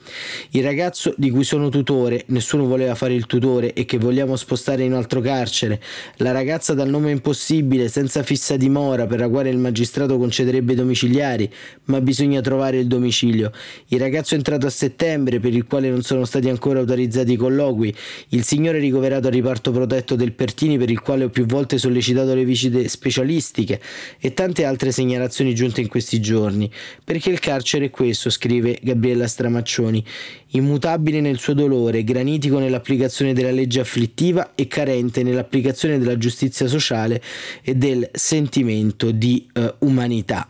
Il 0.51 0.63
ragazzo 0.63 1.13
di 1.17 1.29
cui 1.29 1.43
sono 1.43 1.69
tutore, 1.69 2.23
nessuno 2.27 2.65
voleva 2.65 2.95
fare 2.95 3.13
il 3.13 3.25
tutore 3.25 3.73
e 3.73 3.85
che 3.85 3.97
vogliamo 3.97 4.35
spostare 4.35 4.83
in 4.83 4.91
un 4.91 4.97
altro 4.97 5.21
carcere. 5.21 5.81
La 6.17 6.31
ragazza 6.31 6.73
dal 6.73 6.89
nome 6.89 7.11
impossibile, 7.11 7.89
senza 7.89 8.23
fissa 8.23 8.55
dimora, 8.55 9.05
per 9.05 9.19
la 9.19 9.29
quale 9.29 9.49
il 9.49 9.57
magistrato 9.57 10.17
concederebbe 10.17 10.75
domiciliari, 10.75 11.51
ma 11.85 11.99
bisogna 12.01 12.41
trovare 12.41 12.77
il 12.77 12.87
domicilio. 12.87 13.51
Il 13.87 13.99
ragazzo 13.99 14.35
entrato 14.35 14.65
a 14.65 14.69
settembre, 14.69 15.39
per 15.39 15.53
il 15.53 15.65
quale 15.65 15.89
non 15.89 16.01
sono 16.01 16.25
stati 16.25 16.49
ancora 16.49 16.79
autorizzati 16.79 17.33
i 17.33 17.35
colloqui. 17.35 17.93
Il 18.29 18.43
signore 18.43 18.79
ricoverato 18.79 19.27
al 19.27 19.33
riparto 19.33 19.71
protetto 19.71 20.15
del 20.15 20.31
Pertini, 20.31 20.77
per 20.77 20.89
il 20.89 21.01
quale 21.01 21.25
ho 21.25 21.29
più 21.29 21.45
volte 21.45 21.77
sollecitato 21.77 22.33
le 22.33 22.45
visite 22.45 22.87
specialistiche 22.87 23.79
e 24.19 24.33
tante 24.33 24.65
altre 24.65 24.91
segnalazioni 24.91 25.53
giunte 25.53 25.81
in 25.81 25.87
questi 25.87 26.19
giorni 26.19 26.28
giorni, 26.29 26.71
perché 27.03 27.31
il 27.31 27.39
carcere 27.39 27.85
è 27.85 27.89
questo, 27.89 28.29
scrive 28.29 28.77
Gabriella 28.81 29.27
Stramaccioni, 29.27 30.05
immutabile 30.51 31.21
nel 31.21 31.37
suo 31.37 31.53
dolore, 31.53 32.03
granitico 32.03 32.59
nell'applicazione 32.59 33.33
della 33.33 33.51
legge 33.51 33.81
afflittiva 33.81 34.53
e 34.55 34.67
carente 34.67 35.23
nell'applicazione 35.23 35.99
della 35.99 36.17
giustizia 36.17 36.67
sociale 36.67 37.21
e 37.61 37.75
del 37.75 38.09
sentimento 38.13 39.11
di 39.11 39.47
eh, 39.53 39.75
umanità. 39.79 40.47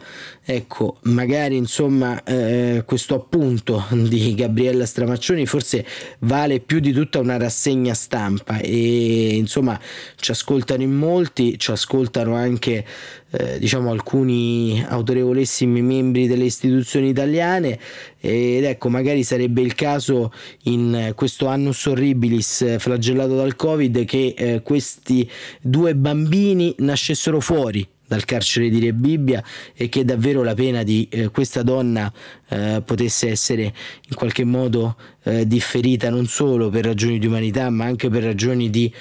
Ecco, 0.52 0.98
magari 1.04 1.58
insomma 1.58 2.24
eh, 2.24 2.82
questo 2.84 3.14
appunto 3.14 3.86
di 3.92 4.34
Gabriella 4.34 4.88
Stramaccioni 4.88 5.46
forse 5.46 5.86
vale 6.20 6.60
più 6.60 6.80
di 6.80 6.92
tutta 6.92 7.20
una 7.20 7.38
rassegna 7.38 7.94
stampa 7.94 8.58
e 8.58 9.36
insomma 9.36 9.80
ci 10.16 10.32
ascoltano 10.32 10.82
in 10.82 10.94
molti, 10.94 11.60
ci 11.60 11.70
ascoltano 11.70 12.34
anche 12.34 12.84
eh, 13.30 13.60
diciamo 13.60 13.92
alcuni 13.92 14.84
autorevolissimi 14.88 15.84
membri 15.84 16.26
delle 16.26 16.46
istituzioni 16.46 17.10
italiane 17.10 17.78
ed 18.20 18.66
ecco 18.66 18.90
magari 18.90 19.24
sarebbe 19.24 19.62
il 19.62 19.76
caso 19.76 20.32
in 20.64 21.14
questo 21.16 21.48
annus 21.48 21.86
horribilis 21.86 22.78
flagellato 22.78 23.36
dal 23.36 23.56
covid 23.56 24.04
che 24.04 24.34
eh, 24.38 24.62
questi 24.62 25.30
due 25.62 25.96
bambini 25.96 26.76
nascessero 26.80 27.40
fuori 27.40 27.88
dal 28.10 28.26
carcere 28.26 28.70
di 28.70 28.80
Re 28.80 28.92
Bibbia 28.92 29.44
e 29.76 29.88
che 29.88 30.04
davvero 30.04 30.42
la 30.42 30.56
pena 30.56 30.82
di 30.82 31.08
eh, 31.12 31.30
questa 31.30 31.62
donna 31.62 32.12
eh, 32.50 32.82
potesse 32.84 33.30
essere 33.30 33.62
in 33.62 34.16
qualche 34.16 34.44
modo 34.44 34.96
eh, 35.24 35.46
differita 35.46 36.10
non 36.10 36.26
solo 36.26 36.70
per 36.70 36.86
ragioni 36.86 37.20
di 37.20 37.28
umanità 37.28 37.70
ma 37.70 37.86
anche 37.86 38.10
per 38.10 38.24
ragioni 38.24 38.72
di 38.72 38.92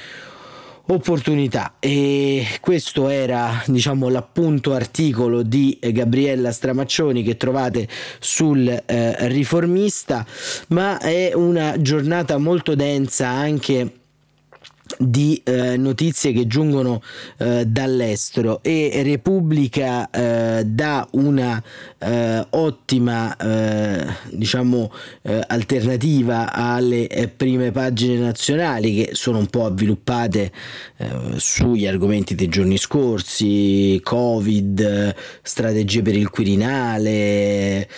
opportunità. 0.88 1.75
E 1.78 2.47
questo 2.61 3.09
era 3.09 3.62
diciamo 3.66 4.09
l'appunto 4.09 4.75
articolo 4.75 5.42
di 5.42 5.78
Gabriella 5.80 6.52
Stramaccioni 6.52 7.23
che 7.23 7.37
trovate 7.37 7.88
sul 8.18 8.68
eh, 8.68 9.28
riformista 9.28 10.26
ma 10.68 10.99
è 10.99 11.33
una 11.35 11.80
giornata 11.80 12.38
molto 12.38 12.75
densa 12.75 13.28
anche 13.28 13.92
di 14.99 15.40
eh, 15.45 15.76
notizie 15.76 16.33
che 16.33 16.47
giungono 16.47 17.02
eh, 17.38 17.66
dall'estero. 17.66 18.62
E 18.62 19.02
Repubblica 19.04 20.09
eh, 20.11 20.64
dà 20.64 21.07
una 21.12 21.62
eh, 21.99 22.47
ottima 22.50 23.37
eh, 23.37 24.07
diciamo 24.33 24.92
eh, 25.23 25.42
alternativa 25.47 26.52
alle 26.52 27.33
prime 27.37 27.71
pagine 27.71 28.18
nazionali 28.18 28.95
che 28.95 29.11
sono 29.14 29.38
un 29.38 29.47
po' 29.47 29.66
avviluppate 29.66 30.52
sugli 31.37 31.87
argomenti 31.87 32.35
dei 32.35 32.49
giorni 32.49 32.76
scorsi 32.76 34.00
covid 34.02 35.14
strategie 35.42 36.02
per 36.02 36.16
il 36.16 36.28
Quirinale 36.28 37.88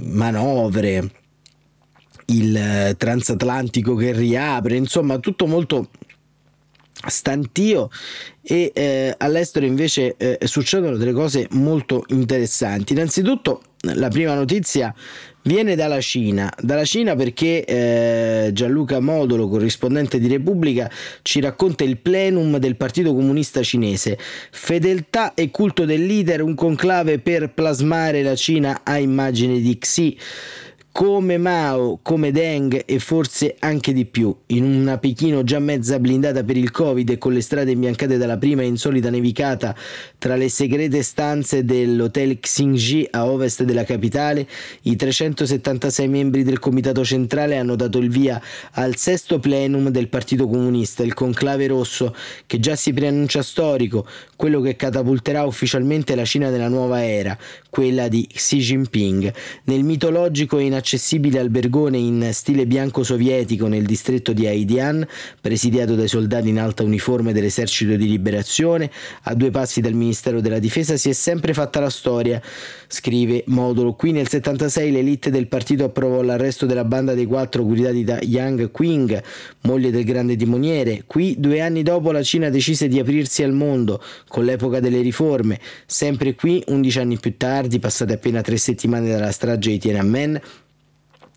manovre 0.00 1.10
il 2.26 2.56
eh, 2.56 2.94
transatlantico 2.96 3.94
che 3.94 4.12
riapre, 4.12 4.76
insomma 4.76 5.18
tutto 5.18 5.46
molto 5.46 5.88
stantio 7.06 7.90
e 8.42 8.70
eh, 8.74 9.14
all'estero 9.18 9.66
invece 9.66 10.14
eh, 10.16 10.38
succedono 10.46 10.96
delle 10.96 11.12
cose 11.12 11.46
molto 11.52 12.04
interessanti. 12.08 12.92
Innanzitutto 12.92 13.62
la 13.92 14.08
prima 14.08 14.34
notizia 14.34 14.94
viene 15.42 15.74
dalla 15.76 16.00
Cina, 16.00 16.50
dalla 16.58 16.84
Cina 16.84 17.14
perché 17.14 17.64
eh, 17.64 18.50
Gianluca 18.52 19.00
Modolo, 19.00 19.48
corrispondente 19.48 20.18
di 20.18 20.28
Repubblica, 20.28 20.90
ci 21.22 21.40
racconta 21.40 21.84
il 21.84 21.98
plenum 21.98 22.56
del 22.56 22.76
Partito 22.76 23.14
Comunista 23.14 23.62
Cinese. 23.62 24.18
Fedeltà 24.50 25.34
e 25.34 25.50
culto 25.50 25.84
del 25.84 26.06
leader, 26.06 26.42
un 26.42 26.54
conclave 26.54 27.18
per 27.18 27.52
plasmare 27.52 28.22
la 28.22 28.34
Cina 28.34 28.80
a 28.84 28.98
immagine 28.98 29.60
di 29.60 29.76
Xi 29.76 30.16
come 30.96 31.38
Mao, 31.38 31.98
come 32.02 32.30
Deng 32.30 32.84
e 32.86 33.00
forse 33.00 33.56
anche 33.58 33.92
di 33.92 34.04
più, 34.04 34.32
in 34.46 34.62
una 34.62 34.96
Pechino 34.96 35.42
già 35.42 35.58
mezza 35.58 35.98
blindata 35.98 36.44
per 36.44 36.56
il 36.56 36.70
Covid 36.70 37.10
e 37.10 37.18
con 37.18 37.32
le 37.32 37.40
strade 37.40 37.72
imbiancate 37.72 38.16
dalla 38.16 38.38
prima 38.38 38.62
insolita 38.62 39.10
nevicata 39.10 39.74
tra 40.18 40.36
le 40.36 40.48
segrete 40.48 41.02
stanze 41.02 41.64
dell'hotel 41.64 42.38
Xingji 42.38 43.08
a 43.10 43.26
ovest 43.26 43.64
della 43.64 43.82
capitale, 43.82 44.46
i 44.82 44.94
376 44.94 46.06
membri 46.06 46.44
del 46.44 46.60
comitato 46.60 47.04
centrale 47.04 47.56
hanno 47.56 47.74
dato 47.74 47.98
il 47.98 48.08
via 48.08 48.40
al 48.74 48.94
sesto 48.94 49.40
plenum 49.40 49.88
del 49.88 50.08
Partito 50.08 50.46
Comunista, 50.46 51.02
il 51.02 51.12
conclave 51.12 51.66
rosso, 51.66 52.14
che 52.46 52.60
già 52.60 52.76
si 52.76 52.92
preannuncia 52.92 53.42
storico, 53.42 54.06
quello 54.36 54.60
che 54.60 54.76
catapulterà 54.76 55.42
ufficialmente 55.42 56.14
la 56.14 56.24
Cina 56.24 56.50
della 56.50 56.68
nuova 56.68 57.04
era, 57.04 57.36
quella 57.74 58.06
di 58.06 58.24
Xi 58.32 58.58
Jinping. 58.58 59.34
Nel 59.64 59.82
mitologico 59.82 60.58
e 60.58 60.62
inaccessibile 60.62 61.40
albergone 61.40 61.98
in 61.98 62.28
stile 62.32 62.68
bianco 62.68 63.02
sovietico 63.02 63.66
nel 63.66 63.84
distretto 63.84 64.32
di 64.32 64.46
Haidian, 64.46 65.04
presidiato 65.40 65.96
dai 65.96 66.06
soldati 66.06 66.50
in 66.50 66.60
alta 66.60 66.84
uniforme 66.84 67.32
dell'esercito 67.32 67.96
di 67.96 68.08
liberazione, 68.08 68.88
a 69.22 69.34
due 69.34 69.50
passi 69.50 69.80
dal 69.80 69.92
Ministero 69.92 70.40
della 70.40 70.60
Difesa 70.60 70.96
si 70.96 71.08
è 71.08 71.12
sempre 71.12 71.52
fatta 71.52 71.80
la 71.80 71.90
storia, 71.90 72.40
scrive 72.86 73.42
Modulo. 73.46 73.94
Qui 73.94 74.12
nel 74.12 74.28
76 74.28 74.92
l'elite 74.92 75.30
del 75.30 75.48
partito 75.48 75.82
approvò 75.82 76.22
l'arresto 76.22 76.66
della 76.66 76.84
banda 76.84 77.12
dei 77.14 77.26
quattro 77.26 77.64
guidati 77.64 78.04
da 78.04 78.20
Yang 78.22 78.70
Qing, 78.70 79.20
moglie 79.62 79.90
del 79.90 80.04
grande 80.04 80.36
timoniere. 80.36 81.02
Qui, 81.08 81.34
due 81.40 81.60
anni 81.60 81.82
dopo, 81.82 82.12
la 82.12 82.22
Cina 82.22 82.50
decise 82.50 82.86
di 82.86 83.00
aprirsi 83.00 83.42
al 83.42 83.52
mondo, 83.52 84.00
con 84.28 84.44
l'epoca 84.44 84.78
delle 84.78 85.00
riforme. 85.00 85.58
Sempre 85.86 86.36
qui, 86.36 86.62
undici 86.68 87.00
anni 87.00 87.18
più 87.18 87.36
tardi, 87.36 87.62
passate 87.78 88.14
appena 88.14 88.40
tre 88.40 88.56
settimane 88.56 89.10
dalla 89.10 89.32
strage 89.32 89.70
di 89.70 89.78
Tiananmen, 89.78 90.40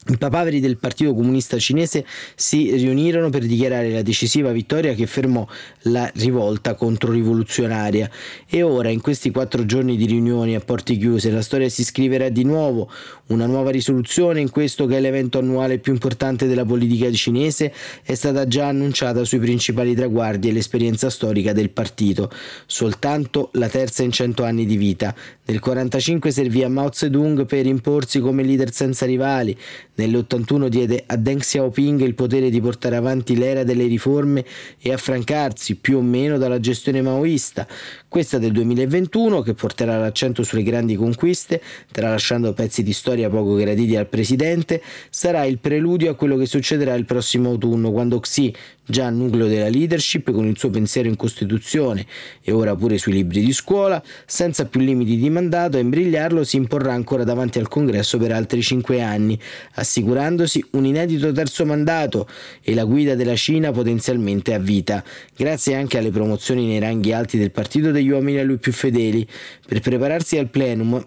i 0.10 0.18
papaveri 0.18 0.60
del 0.60 0.78
Partito 0.78 1.14
Comunista 1.14 1.58
Cinese 1.58 2.06
si 2.36 2.72
riunirono 2.76 3.30
per 3.30 3.46
dichiarare 3.46 3.90
la 3.92 4.02
decisiva 4.02 4.52
vittoria 4.52 4.94
che 4.94 5.08
fermò 5.08 5.46
la 5.84 6.10
rivolta 6.16 6.76
controrivoluzionaria. 6.76 8.10
E 8.48 8.62
ora 8.62 8.90
in 8.90 9.02
questi 9.02 9.32
quattro 9.32 9.66
giorni 9.66 9.98
di 9.98 10.06
riunioni 10.06 10.56
a 10.56 10.60
porte 10.60 10.96
chiuse 10.96 11.30
la 11.32 11.42
storia 11.42 11.68
si 11.70 11.84
scriverà 11.84 12.30
di 12.30 12.44
nuovo, 12.44 12.90
una 13.28 13.46
nuova 13.46 13.72
risoluzione 13.72 14.40
in 14.40 14.50
questo 14.50 14.86
che 14.86 14.98
è 14.98 15.00
l'evento 15.00 15.40
annuale 15.40 15.80
più 15.80 15.92
importante 15.92 16.48
della 16.48 16.66
politica 16.66 17.10
cinese 17.12 17.74
è 18.04 18.14
stata 18.16 18.48
già 18.48 18.68
annunciata 18.68 19.24
sui 19.24 19.40
principali 19.40 19.96
traguardi 19.96 20.50
e 20.50 20.54
l'esperienza 20.54 21.10
storica 21.10 21.52
del 21.52 21.70
partito, 21.70 22.32
soltanto 22.66 23.50
la 23.54 23.68
terza 23.68 24.04
in 24.04 24.12
cento 24.12 24.44
anni 24.44 24.66
di 24.66 24.78
vita. 24.78 25.14
Nel 25.46 25.60
1945 25.62 26.32
servì 26.32 26.64
a 26.64 26.70
Mao 26.70 26.92
Zedong 26.92 27.46
per 27.46 27.66
imporsi 27.66 28.20
come 28.20 28.44
leader 28.44 28.72
senza 28.72 29.06
rivali, 29.06 29.58
Nell'81 29.98 30.68
diede 30.68 31.04
a 31.08 31.16
Deng 31.16 31.40
Xiaoping 31.40 32.02
il 32.02 32.14
potere 32.14 32.52
di 32.52 32.62
portare 32.62 32.96
avanti 32.96 33.36
l'era 33.36 33.64
delle 33.64 33.88
riforme 33.88 34.46
e 34.80 34.94
affrancarsi 34.94 35.76
più 35.76 35.98
o 35.98 36.02
meno 36.02 36.38
dalla 36.38 36.60
gestione 36.60 37.02
maoista. 37.02 37.68
Questa 38.08 38.38
del 38.38 38.52
2021, 38.52 39.42
che 39.42 39.56
porterà 39.56 39.98
l'accento 39.98 40.44
sulle 40.44 40.62
grandi 40.62 40.96
conquiste, 40.96 41.62
tralasciando 41.92 42.54
pezzi 42.54 42.84
di 42.84 42.94
storia 42.94 43.28
poco 43.30 43.56
graditi 43.56 43.96
al 43.96 44.08
presidente, 44.08 44.84
sarà 45.10 45.46
il 45.46 45.58
preludio 45.58 46.12
a 46.12 46.16
quello 46.16 46.38
che 46.38 46.46
succederà 46.46 46.94
il 46.94 47.06
prossimo 47.06 47.50
autunno, 47.50 47.92
quando 47.92 48.20
Xi, 48.20 48.54
già 48.88 49.10
nucleo 49.10 49.48
della 49.48 49.68
leadership 49.68 50.32
con 50.32 50.48
il 50.48 50.58
suo 50.58 50.70
pensiero 50.70 51.10
in 51.10 51.18
Costituzione 51.18 52.06
e 52.42 52.52
ora 52.52 52.76
pure 52.76 52.98
sui 52.98 53.14
libri 53.14 53.42
di 53.42 53.52
scuola, 53.52 54.02
senza 54.26 54.66
più 54.66 54.80
limiti 54.80 55.18
di 55.18 55.30
mandato, 55.30 55.78
a 55.78 55.82
imbrigliarlo 55.82 56.44
si 56.44 56.56
imporrà 56.56 56.94
ancora 56.94 57.24
davanti 57.24 57.60
al 57.60 57.68
Congresso 57.68 58.18
per 58.18 58.32
altri 58.32 58.62
cinque 58.62 59.02
anni, 59.02 59.40
assicurandosi 59.74 60.64
un 60.72 60.86
inedito 60.86 61.32
terzo 61.32 61.66
mandato 61.66 62.28
e 62.62 62.74
la 62.74 62.86
guida 62.86 63.16
della 63.16 63.36
Cina 63.36 63.72
potenzialmente 63.72 64.54
a 64.54 64.60
vita, 64.60 65.04
grazie 65.36 65.76
anche 65.76 65.98
alle 65.98 66.12
promozioni 66.12 66.66
nei 66.66 66.80
ranghi 66.80 67.12
alti 67.12 67.38
del 67.38 67.52
partito 67.52 67.92
degli 67.92 68.10
uomini 68.10 68.40
a 68.40 68.44
lui 68.44 68.58
più 68.58 68.72
fedeli. 68.72 69.28
Per 69.68 69.82
prepararsi 69.82 70.38
al 70.38 70.50
plenum, 70.50 71.06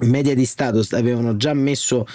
media 0.00 0.34
di 0.34 0.44
Stato 0.44 0.84
avevano 0.90 1.36
già 1.36 1.54
messo 1.54 2.06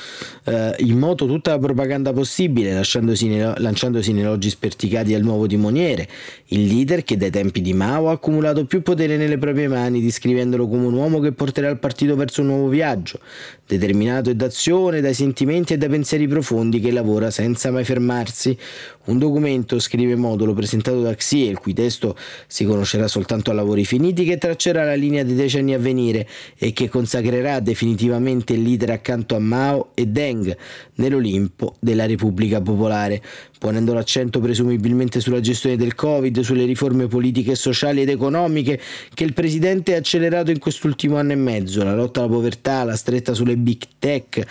eh, 0.44 0.76
in 0.80 0.98
moto 0.98 1.26
tutta 1.26 1.52
la 1.52 1.60
propaganda 1.60 2.12
possibile, 2.12 2.82
nei, 2.94 3.54
lanciandosi 3.58 4.12
nei 4.12 4.22
elogi 4.22 4.50
sperticati 4.50 5.14
al 5.14 5.22
nuovo 5.22 5.48
timoniere, 5.48 6.08
il 6.48 6.66
leader 6.66 7.04
che 7.04 7.16
dai 7.16 7.30
tempi 7.30 7.62
di 7.62 7.74
Mao 7.74 8.10
ha 8.10 8.14
accumulato 8.14 8.66
più 8.66 8.82
potere 8.82 9.16
nelle 9.16 9.38
proprie 9.38 9.68
mani, 9.68 10.02
descrivendolo 10.02 10.68
come 10.68 10.88
un 10.88 10.94
uomo 10.94 11.20
che 11.20 11.32
porterà 11.32 11.70
il 11.70 11.78
partito 11.78 12.16
verso 12.16 12.42
un 12.42 12.48
nuovo 12.48 12.68
viaggio, 12.68 13.20
determinato 13.66 14.30
e 14.30 14.36
d'azione, 14.36 15.00
dai 15.00 15.14
sentimenti 15.14 15.74
e 15.74 15.78
dai 15.78 15.90
pensieri 15.90 16.28
profondi 16.28 16.80
che 16.82 16.92
lavora 16.92 17.32
senza 17.32 17.72
mai 17.72 17.86
fermarsi. 17.86 18.58
Un 19.06 19.18
documento, 19.18 19.80
scrive 19.80 20.16
Modulo, 20.16 20.54
presentato 20.54 21.02
da 21.02 21.16
Xi, 21.16 21.48
il 21.48 21.58
cui 21.58 21.74
testo 21.74 22.16
si 22.46 22.66
conoscerà 22.66 23.08
soltanto 23.08 23.50
a 23.50 23.54
lavori 23.54 23.86
finiti, 23.86 24.24
che 24.24 24.38
traccerà 24.38 24.84
la 24.84 24.94
linea 24.94 25.24
dei 25.24 25.34
decenni 25.34 25.74
a 25.74 25.80
venire 25.80 26.28
e 26.58 26.74
che 26.74 26.90
consacrerà 26.90 27.60
definitivamente 27.70 28.54
il 28.54 28.64
leader 28.64 28.90
accanto 28.90 29.36
a 29.36 29.40
Mao 29.40 29.92
e 29.94 30.08
Deng 30.08 30.58
nell'Olimpo 30.96 31.76
della 31.80 32.08
Repubblica 32.08 32.62
Popolare, 32.62 33.22
ponendo 33.60 33.94
l'accento 33.94 34.40
presumibilmente 34.40 35.20
sulla 35.20 35.40
gestione 35.40 35.78
del 35.78 35.94
Covid, 35.94 36.40
sulle 36.40 36.66
riforme 36.66 37.06
politiche, 37.06 37.54
sociali 37.54 38.02
ed 38.02 38.10
economiche 38.10 38.80
che 39.14 39.24
il 39.24 39.34
presidente 39.34 39.94
ha 39.94 40.00
accelerato 40.00 40.50
in 40.50 40.58
quest'ultimo 40.58 41.18
anno 41.18 41.34
e 41.34 41.36
mezzo, 41.36 41.84
la 41.84 41.94
lotta 41.94 42.22
alla 42.22 42.30
povertà, 42.30 42.84
la 42.84 42.96
stretta 42.96 43.36
sulle 43.36 43.56
big 43.56 43.84
tech, 44.00 44.44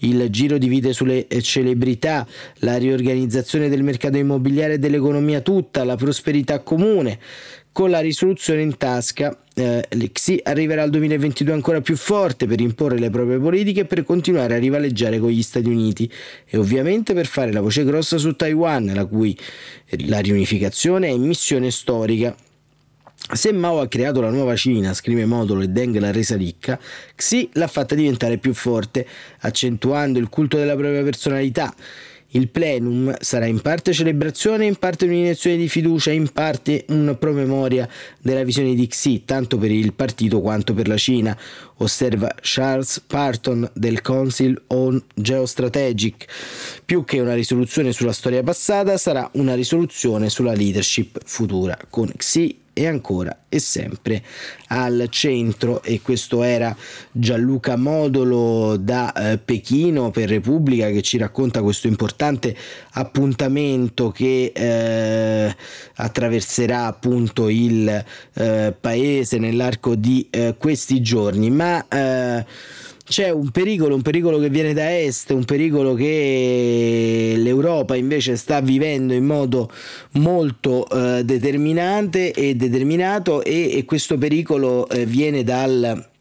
il 0.00 0.28
giro 0.28 0.58
di 0.58 0.68
vite 0.68 0.92
sulle 0.92 1.26
celebrità, 1.40 2.26
la 2.58 2.76
riorganizzazione 2.76 3.70
del 3.70 3.82
mercato 3.82 4.18
immobiliare 4.18 4.74
e 4.74 4.78
dell'economia 4.78 5.40
tutta, 5.40 5.82
la 5.82 5.96
prosperità 5.96 6.60
comune 6.60 7.18
con 7.72 7.90
la 7.90 8.00
risoluzione 8.00 8.62
in 8.62 8.76
tasca 8.76 9.38
eh, 9.58 9.86
l'XI 9.88 10.40
arriverà 10.42 10.82
al 10.82 10.90
2022 10.90 11.54
ancora 11.54 11.80
più 11.80 11.96
forte 11.96 12.46
per 12.46 12.60
imporre 12.60 12.98
le 12.98 13.08
proprie 13.08 13.38
politiche 13.38 13.80
e 13.80 13.84
per 13.86 14.04
continuare 14.04 14.54
a 14.54 14.58
rivaleggiare 14.58 15.18
con 15.18 15.30
gli 15.30 15.42
Stati 15.42 15.68
Uniti 15.68 16.10
e 16.46 16.58
ovviamente 16.58 17.14
per 17.14 17.26
fare 17.26 17.52
la 17.52 17.62
voce 17.62 17.82
grossa 17.84 18.18
su 18.18 18.36
Taiwan, 18.36 18.92
la 18.94 19.06
cui 19.06 19.36
la 20.06 20.18
riunificazione 20.18 21.08
è 21.08 21.16
missione 21.16 21.70
storica. 21.70 22.36
Se 23.32 23.50
Mao 23.50 23.80
ha 23.80 23.88
creato 23.88 24.20
la 24.20 24.28
nuova 24.28 24.54
Cina, 24.56 24.92
scrive 24.92 25.24
Modulo 25.24 25.62
e 25.62 25.68
Deng 25.68 25.96
l'ha 25.98 26.12
resa 26.12 26.36
ricca, 26.36 26.78
Xi 27.14 27.48
l'ha 27.54 27.66
fatta 27.66 27.94
diventare 27.94 28.36
più 28.36 28.52
forte, 28.52 29.06
accentuando 29.40 30.18
il 30.18 30.28
culto 30.28 30.58
della 30.58 30.76
propria 30.76 31.02
personalità. 31.02 31.74
Il 32.30 32.48
plenum 32.48 33.14
sarà 33.20 33.46
in 33.46 33.60
parte 33.60 33.92
celebrazione, 33.92 34.66
in 34.66 34.76
parte 34.76 35.04
un'iniezione 35.04 35.56
di 35.56 35.68
fiducia, 35.68 36.10
in 36.10 36.30
parte 36.32 36.84
una 36.88 37.14
promemoria 37.14 37.88
della 38.20 38.42
visione 38.42 38.74
di 38.74 38.86
Xi, 38.86 39.24
tanto 39.24 39.58
per 39.58 39.70
il 39.70 39.92
partito 39.92 40.40
quanto 40.40 40.74
per 40.74 40.88
la 40.88 40.96
Cina, 40.96 41.36
osserva 41.76 42.34
Charles 42.40 43.02
Parton 43.06 43.70
del 43.72 44.02
Council 44.02 44.60
on 44.68 45.02
Geostrategic. 45.14 46.26
Più 46.84 47.04
che 47.04 47.20
una 47.20 47.34
risoluzione 47.34 47.92
sulla 47.92 48.12
storia 48.12 48.42
passata, 48.42 48.96
sarà 48.98 49.30
una 49.34 49.54
risoluzione 49.54 50.28
sulla 50.28 50.52
leadership 50.52 51.20
futura, 51.24 51.78
con 51.88 52.12
Xi 52.16 52.64
e 52.78 52.86
ancora 52.86 53.44
e 53.48 53.58
sempre 53.58 54.22
al 54.68 55.06
centro. 55.08 55.82
E 55.82 56.02
questo 56.02 56.42
era 56.42 56.76
Gianluca 57.10 57.76
Modolo 57.76 58.76
da 58.76 59.14
eh, 59.14 59.38
Pechino 59.38 60.10
per 60.10 60.28
Repubblica 60.28 60.90
che 60.90 61.00
ci 61.00 61.16
racconta 61.16 61.62
questo 61.62 61.86
importante 61.86 62.54
appuntamento 62.92 64.10
che 64.10 64.52
eh, 64.54 65.56
attraverserà 65.94 66.84
appunto 66.84 67.48
il 67.48 68.04
eh, 68.34 68.74
paese 68.78 69.38
nell'arco 69.38 69.94
di 69.94 70.26
eh, 70.28 70.54
questi 70.58 71.00
giorni. 71.00 71.50
Ma 71.50 71.82
eh, 71.88 72.44
c'è 73.06 73.30
un 73.30 73.50
pericolo, 73.50 73.94
un 73.94 74.02
pericolo 74.02 74.38
che 74.38 74.50
viene 74.50 74.72
da 74.72 74.98
est, 74.98 75.30
un 75.30 75.44
pericolo 75.44 75.94
che 75.94 77.34
l'Europa 77.36 77.94
invece 77.94 78.36
sta 78.36 78.60
vivendo 78.60 79.14
in 79.14 79.24
modo 79.24 79.70
molto 80.12 80.88
eh, 80.88 81.24
determinante 81.24 82.32
e 82.32 82.56
determinato 82.56 83.44
e, 83.44 83.76
e 83.76 83.84
questo 83.84 84.18
pericolo 84.18 84.88
eh, 84.88 85.06
viene 85.06 85.44
dal 85.44 86.14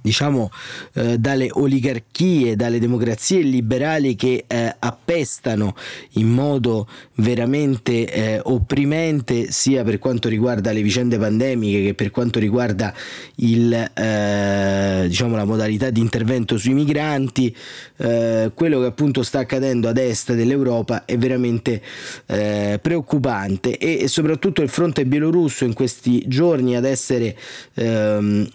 diciamo 0.00 0.50
eh, 0.94 1.18
dalle 1.18 1.48
oligarchie, 1.50 2.56
dalle 2.56 2.78
democrazie 2.78 3.40
liberali 3.40 4.14
che 4.14 4.44
eh, 4.46 4.74
appestano 4.78 5.74
in 6.12 6.28
modo 6.28 6.88
veramente 7.16 8.10
eh, 8.10 8.40
opprimente 8.42 9.50
sia 9.50 9.84
per 9.84 9.98
quanto 9.98 10.28
riguarda 10.28 10.72
le 10.72 10.82
vicende 10.82 11.18
pandemiche 11.18 11.82
che 11.82 11.94
per 11.94 12.10
quanto 12.10 12.38
riguarda 12.38 12.92
il, 13.36 13.72
eh, 13.72 15.04
diciamo, 15.06 15.36
la 15.36 15.44
modalità 15.44 15.90
di 15.90 16.00
intervento 16.00 16.56
sui 16.58 16.74
migranti, 16.74 17.54
eh, 17.96 18.50
quello 18.54 18.80
che 18.80 18.86
appunto 18.86 19.22
sta 19.22 19.40
accadendo 19.40 19.88
ad 19.88 19.98
est 19.98 20.34
dell'Europa 20.34 21.04
è 21.04 21.16
veramente 21.16 21.82
eh, 22.26 22.78
preoccupante. 22.80 23.78
E, 23.78 24.02
e, 24.02 24.08
soprattutto 24.08 24.62
il 24.62 24.68
fronte 24.68 25.04
bielorusso 25.04 25.64
in 25.64 25.72
questi 25.72 26.24
giorni 26.26 26.76
ad 26.76 26.84
essere 26.84 27.36
ehm, 27.74 28.48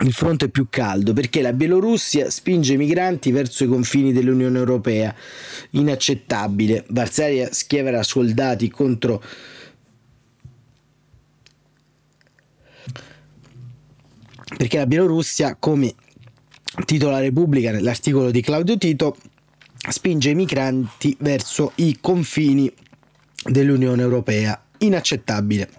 il 0.00 0.12
fronte 0.12 0.48
più 0.48 0.66
caldo 0.70 1.12
perché 1.12 1.40
la 1.40 1.52
Bielorussia 1.52 2.30
spinge 2.30 2.74
i 2.74 2.76
migranti 2.76 3.32
verso 3.32 3.64
i 3.64 3.66
confini 3.66 4.12
dell'Unione 4.12 4.58
Europea. 4.58 5.14
Inaccettabile. 5.70 6.84
Varsavia 6.88 7.52
schieverà 7.52 8.02
soldati 8.02 8.68
contro 8.70 9.22
perché 14.56 14.78
la 14.78 14.86
Bielorussia, 14.86 15.56
come 15.58 15.94
titola 16.84 17.20
Repubblica 17.20 17.70
nell'articolo 17.70 18.30
di 18.30 18.40
Claudio 18.40 18.78
Tito, 18.78 19.16
spinge 19.88 20.30
i 20.30 20.34
migranti 20.34 21.16
verso 21.20 21.72
i 21.76 21.98
confini 22.00 22.72
dell'Unione 23.44 24.02
Europea. 24.02 24.60
Inaccettabile. 24.78 25.77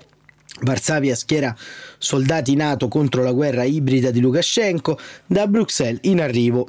Varsavia 0.61 1.15
schiera 1.15 1.55
soldati 1.97 2.55
NATO 2.55 2.87
contro 2.87 3.23
la 3.23 3.31
guerra 3.31 3.63
ibrida 3.63 4.11
di 4.11 4.19
Lukashenko, 4.19 4.99
da 5.25 5.47
Bruxelles 5.47 5.99
in 6.03 6.21
arrivo 6.21 6.67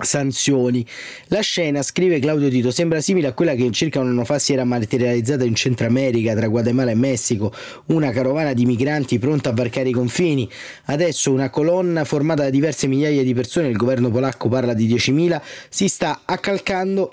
sanzioni. 0.00 0.84
La 1.26 1.40
scena, 1.40 1.82
scrive 1.82 2.18
Claudio 2.18 2.48
Tito, 2.48 2.70
sembra 2.70 3.00
simile 3.00 3.28
a 3.28 3.32
quella 3.32 3.54
che 3.54 3.70
circa 3.70 4.00
un 4.00 4.08
anno 4.08 4.24
fa 4.24 4.38
si 4.38 4.52
era 4.52 4.64
materializzata 4.64 5.44
in 5.44 5.54
Centro 5.54 5.86
America 5.86 6.34
tra 6.34 6.48
Guatemala 6.48 6.90
e 6.90 6.94
Messico, 6.94 7.52
una 7.86 8.10
carovana 8.10 8.54
di 8.54 8.64
migranti 8.64 9.18
pronta 9.18 9.50
a 9.50 9.52
varcare 9.52 9.90
i 9.90 9.92
confini. 9.92 10.48
Adesso 10.86 11.30
una 11.32 11.50
colonna 11.50 12.04
formata 12.04 12.44
da 12.44 12.50
diverse 12.50 12.86
migliaia 12.86 13.22
di 13.22 13.34
persone, 13.34 13.68
il 13.68 13.76
governo 13.76 14.10
polacco 14.10 14.48
parla 14.48 14.72
di 14.72 14.88
10.000, 14.88 15.40
si 15.68 15.88
sta 15.88 16.22
accalcando 16.24 17.12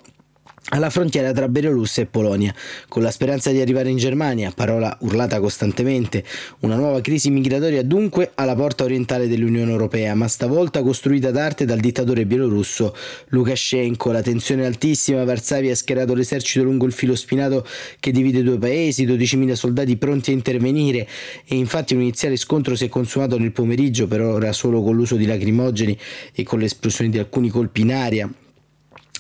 alla 0.70 0.90
frontiera 0.90 1.32
tra 1.32 1.48
Bielorussia 1.48 2.04
e 2.04 2.06
Polonia, 2.06 2.54
con 2.88 3.02
la 3.02 3.12
speranza 3.12 3.52
di 3.52 3.60
arrivare 3.60 3.90
in 3.90 3.98
Germania, 3.98 4.52
parola 4.56 4.96
urlata 5.02 5.40
costantemente, 5.40 6.24
una 6.60 6.76
nuova 6.76 7.02
crisi 7.02 7.30
migratoria 7.30 7.84
dunque 7.84 8.32
alla 8.36 8.56
porta 8.56 8.84
orientale 8.84 9.28
dell'Unione 9.28 9.72
Europea, 9.72 10.14
ma 10.16 10.28
stavolta 10.28 10.84
costruita 10.84 11.32
d'arte 11.32 11.66
dal 11.66 11.80
dittatore 11.80 12.26
bielorusso 12.26 12.96
Lukashenko. 13.30 14.12
La 14.12 14.22
tensione 14.22 14.64
è 14.64 14.66
altissima, 14.66 15.24
Varsavia 15.24 15.72
ha 15.72 15.76
schierato 15.76 16.14
l'esercito 16.14 16.64
lungo 16.64 16.86
il 16.86 16.94
filo 16.94 17.16
spinato 17.16 17.66
che 18.00 18.12
divide 18.12 18.40
i 18.40 18.44
due 18.44 18.58
paesi, 18.58 19.06
12.000 19.06 19.54
soldati 19.54 19.98
pronti 19.98 20.32
a 20.32 20.34
intervenire 20.34 21.08
e 21.48 21.56
infatti 21.56 21.94
un 21.94 22.02
iniziale 22.02 22.36
scontro 22.36 22.76
si 22.76 22.86
è 22.86 22.90
consumato 22.90 23.38
nel 23.38 23.52
pomeriggio, 23.52 24.08
per 24.08 24.22
ora 24.22 24.52
solo 24.54 24.82
con 24.82 24.96
l'uso 24.96 25.16
di 25.16 25.26
lacrimogeni 25.26 25.98
e 26.34 26.44
con 26.44 26.60
l'esplosione 26.60 27.10
di 27.10 27.18
alcuni 27.18 27.50
colpi 27.50 27.82
in 27.82 27.94
aria. 27.94 28.30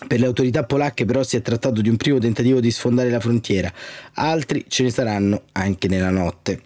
Per 0.07 0.19
le 0.19 0.25
autorità 0.25 0.63
polacche 0.63 1.05
però 1.05 1.23
si 1.23 1.35
è 1.35 1.41
trattato 1.41 1.81
di 1.81 1.89
un 1.89 1.97
primo 1.97 2.19
tentativo 2.19 2.59
di 2.59 2.71
sfondare 2.71 3.09
la 3.09 3.19
frontiera, 3.19 3.71
altri 4.13 4.65
ce 4.67 4.83
ne 4.83 4.91
saranno 4.91 5.43
anche 5.51 5.87
nella 5.87 6.09
notte. 6.09 6.61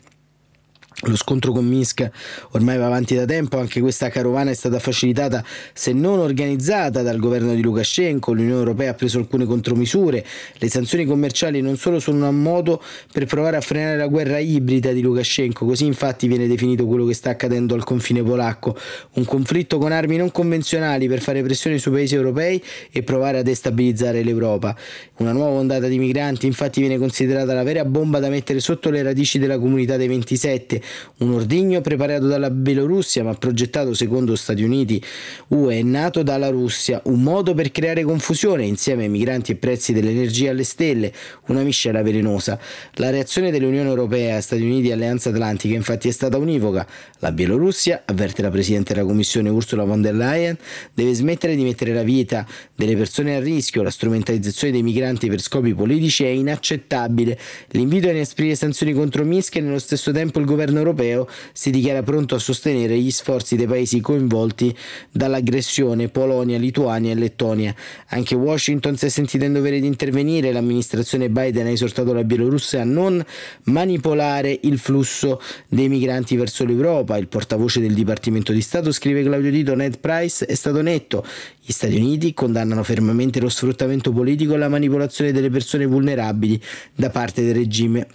Lo 1.05 1.15
scontro 1.15 1.51
con 1.51 1.65
Minsk 1.65 2.09
ormai 2.51 2.77
va 2.77 2.85
avanti 2.85 3.15
da 3.15 3.25
tempo, 3.25 3.57
anche 3.57 3.81
questa 3.81 4.09
carovana 4.09 4.51
è 4.51 4.53
stata 4.53 4.79
facilitata 4.79 5.43
se 5.73 5.91
non 5.93 6.19
organizzata 6.19 7.01
dal 7.01 7.19
governo 7.19 7.53
di 7.53 7.61
Lukashenko, 7.61 8.33
l'Unione 8.33 8.59
Europea 8.59 8.91
ha 8.91 8.93
preso 8.93 9.17
alcune 9.17 9.45
contromisure, 9.45 10.25
le 10.57 10.69
sanzioni 10.69 11.05
commerciali 11.05 11.61
non 11.61 11.77
solo 11.77 11.99
sono 11.99 12.27
un 12.27 12.41
modo 12.41 12.81
per 13.11 13.25
provare 13.25 13.57
a 13.57 13.61
frenare 13.61 13.97
la 13.97 14.07
guerra 14.07 14.37
ibrida 14.39 14.91
di 14.91 15.01
Lukashenko, 15.01 15.65
così 15.65 15.85
infatti 15.85 16.27
viene 16.27 16.47
definito 16.47 16.85
quello 16.85 17.05
che 17.05 17.13
sta 17.13 17.31
accadendo 17.31 17.75
al 17.75 17.83
confine 17.83 18.23
polacco, 18.23 18.77
un 19.13 19.25
conflitto 19.25 19.77
con 19.77 19.91
armi 19.91 20.17
non 20.17 20.31
convenzionali 20.31 21.07
per 21.07 21.19
fare 21.19 21.41
pressione 21.43 21.77
sui 21.77 21.91
paesi 21.91 22.15
europei 22.15 22.61
e 22.91 23.03
provare 23.03 23.39
a 23.39 23.41
destabilizzare 23.41 24.23
l'Europa. 24.23 24.75
Una 25.17 25.31
nuova 25.31 25.59
ondata 25.59 25.87
di 25.87 25.97
migranti 25.97 26.45
infatti 26.45 26.79
viene 26.79 26.97
considerata 26.97 27.53
la 27.53 27.63
vera 27.63 27.85
bomba 27.85 28.19
da 28.19 28.29
mettere 28.29 28.59
sotto 28.59 28.89
le 28.89 29.03
radici 29.03 29.39
della 29.39 29.57
comunità 29.57 29.97
dei 29.97 30.07
27 30.07 30.81
un 31.17 31.33
ordigno 31.33 31.81
preparato 31.81 32.27
dalla 32.27 32.49
Bielorussia 32.49 33.23
ma 33.23 33.33
progettato 33.33 33.93
secondo 33.93 34.35
Stati 34.35 34.63
Uniti 34.63 35.03
UE 35.49 35.77
e 35.77 35.83
nato 35.83 36.23
dalla 36.23 36.49
Russia, 36.49 37.01
un 37.05 37.21
modo 37.21 37.53
per 37.53 37.71
creare 37.71 38.03
confusione 38.03 38.65
insieme 38.65 39.03
ai 39.03 39.09
migranti 39.09 39.51
e 39.51 39.55
prezzi 39.55 39.93
dell'energia 39.93 40.51
alle 40.51 40.63
stelle, 40.63 41.11
una 41.47 41.61
miscela 41.61 42.01
velenosa. 42.01 42.59
La 42.95 43.09
reazione 43.09 43.51
dell'Unione 43.51 43.89
Europea, 43.89 44.39
Stati 44.41 44.61
Uniti 44.61 44.89
e 44.89 44.93
Alleanza 44.93 45.29
Atlantica 45.29 45.75
infatti 45.75 46.07
è 46.07 46.11
stata 46.11 46.37
univoca. 46.37 46.85
La 47.19 47.31
Bielorussia, 47.31 48.03
avverte 48.05 48.41
la 48.41 48.49
Presidente 48.49 48.93
della 48.93 49.05
Commissione 49.05 49.49
Ursula 49.49 49.83
von 49.83 50.01
der 50.01 50.15
Leyen, 50.15 50.57
deve 50.93 51.13
smettere 51.13 51.55
di 51.55 51.63
mettere 51.63 51.93
la 51.93 52.03
vita 52.03 52.45
delle 52.75 52.95
persone 52.95 53.35
a 53.35 53.39
rischio, 53.39 53.83
la 53.83 53.89
strumentalizzazione 53.89 54.73
dei 54.73 54.83
migranti 54.83 55.27
per 55.27 55.41
scopi 55.41 55.73
politici 55.73 56.23
è 56.23 56.29
inaccettabile. 56.29 57.37
L'invito 57.69 58.07
a 58.07 58.11
inesprire 58.11 58.55
sanzioni 58.55 58.93
contro 58.93 59.23
Minsk 59.23 59.55
e 59.55 59.61
nello 59.61 59.79
stesso 59.79 60.11
tempo 60.11 60.39
il 60.39 60.45
governo 60.45 60.72
europeo 60.79 61.27
si 61.51 61.69
dichiara 61.69 62.03
pronto 62.03 62.35
a 62.35 62.39
sostenere 62.39 62.97
gli 62.97 63.11
sforzi 63.11 63.55
dei 63.55 63.67
paesi 63.67 64.01
coinvolti 64.01 64.75
dall'aggressione 65.11 66.09
Polonia, 66.09 66.57
Lituania 66.57 67.11
e 67.11 67.15
Lettonia. 67.15 67.73
Anche 68.09 68.35
Washington 68.35 68.97
si 68.97 69.05
è 69.05 69.09
sentita 69.09 69.45
in 69.45 69.53
dovere 69.53 69.79
di 69.79 69.87
intervenire, 69.87 70.51
l'amministrazione 70.51 71.29
Biden 71.29 71.67
ha 71.67 71.69
esortato 71.69 72.13
la 72.13 72.23
Bielorussia 72.23 72.81
a 72.81 72.85
non 72.85 73.23
manipolare 73.63 74.59
il 74.63 74.77
flusso 74.77 75.41
dei 75.67 75.89
migranti 75.89 76.35
verso 76.35 76.65
l'Europa. 76.65 77.17
Il 77.17 77.27
portavoce 77.27 77.79
del 77.79 77.93
Dipartimento 77.93 78.51
di 78.51 78.61
Stato 78.61 78.91
scrive 78.91 79.23
Claudio 79.23 79.51
Dito, 79.51 79.75
Ned 79.75 79.99
Price 79.99 80.45
è 80.45 80.55
stato 80.55 80.81
netto. 80.81 81.25
Gli 81.61 81.71
Stati 81.71 81.95
Uniti 81.95 82.33
condannano 82.33 82.83
fermamente 82.83 83.39
lo 83.39 83.49
sfruttamento 83.49 84.11
politico 84.11 84.53
e 84.53 84.57
la 84.57 84.69
manipolazione 84.69 85.31
delle 85.31 85.49
persone 85.49 85.85
vulnerabili 85.85 86.61
da 86.93 87.09
parte 87.09 87.43
del 87.43 87.55
regime 87.55 88.07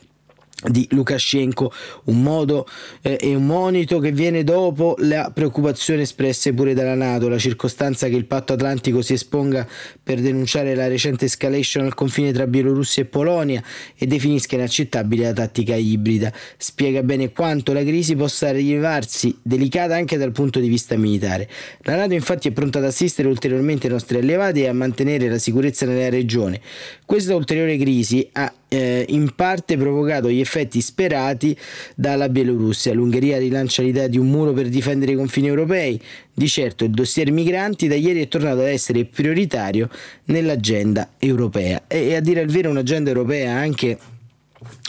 di 0.66 0.86
Lukashenko, 0.90 1.72
un 2.06 2.22
modo 2.22 2.66
eh, 3.02 3.16
e 3.20 3.34
un 3.34 3.46
monito 3.46 4.00
che 4.00 4.10
viene 4.10 4.42
dopo 4.42 4.96
la 4.98 5.30
preoccupazione 5.32 6.02
espresse 6.02 6.52
pure 6.52 6.74
dalla 6.74 6.94
Nato, 6.94 7.28
la 7.28 7.38
circostanza 7.38 8.08
che 8.08 8.16
il 8.16 8.24
patto 8.24 8.54
atlantico 8.54 9.00
si 9.00 9.12
esponga 9.12 9.66
per 10.02 10.20
denunciare 10.20 10.74
la 10.74 10.88
recente 10.88 11.26
escalation 11.26 11.84
al 11.84 11.94
confine 11.94 12.32
tra 12.32 12.48
Bielorussia 12.48 13.04
e 13.04 13.06
Polonia 13.06 13.62
e 13.96 14.06
definisca 14.06 14.56
inaccettabile 14.56 15.26
la 15.26 15.32
tattica 15.32 15.76
ibrida. 15.76 16.32
Spiega 16.56 17.04
bene 17.04 17.30
quanto 17.30 17.72
la 17.72 17.84
crisi 17.84 18.16
possa 18.16 18.50
rilevarsi 18.50 19.38
delicata 19.40 19.94
anche 19.94 20.16
dal 20.16 20.32
punto 20.32 20.58
di 20.58 20.68
vista 20.68 20.96
militare. 20.96 21.48
La 21.82 21.94
Nato 21.94 22.14
infatti 22.14 22.48
è 22.48 22.50
pronta 22.50 22.78
ad 22.78 22.84
assistere 22.84 23.28
ulteriormente 23.28 23.86
i 23.86 23.90
nostri 23.90 24.18
alleati 24.18 24.62
e 24.62 24.66
a 24.66 24.72
mantenere 24.72 25.28
la 25.28 25.38
sicurezza 25.38 25.86
nella 25.86 26.08
regione. 26.08 26.60
Questa 27.04 27.36
ulteriore 27.36 27.78
crisi 27.78 28.28
ha 28.32 28.52
eh, 28.68 29.04
in 29.08 29.34
parte 29.34 29.76
provocato 29.76 30.30
gli 30.30 30.40
effetti 30.40 30.80
sperati 30.80 31.56
dalla 31.94 32.28
Bielorussia. 32.28 32.92
L'Ungheria 32.92 33.38
rilancia 33.38 33.82
l'idea 33.82 34.06
di 34.06 34.18
un 34.18 34.28
muro 34.28 34.52
per 34.52 34.68
difendere 34.68 35.12
i 35.12 35.16
confini 35.16 35.48
europei. 35.48 36.00
Di 36.32 36.48
certo 36.48 36.84
il 36.84 36.90
dossier 36.90 37.32
migranti 37.32 37.88
da 37.88 37.96
ieri 37.96 38.22
è 38.22 38.28
tornato 38.28 38.60
ad 38.60 38.68
essere 38.68 39.04
prioritario 39.04 39.88
nell'agenda 40.26 41.10
europea 41.18 41.82
e, 41.88 42.08
e 42.08 42.14
a 42.14 42.20
dire 42.20 42.42
il 42.42 42.50
vero 42.50 42.70
un'agenda 42.70 43.10
europea 43.10 43.54
anche 43.54 43.98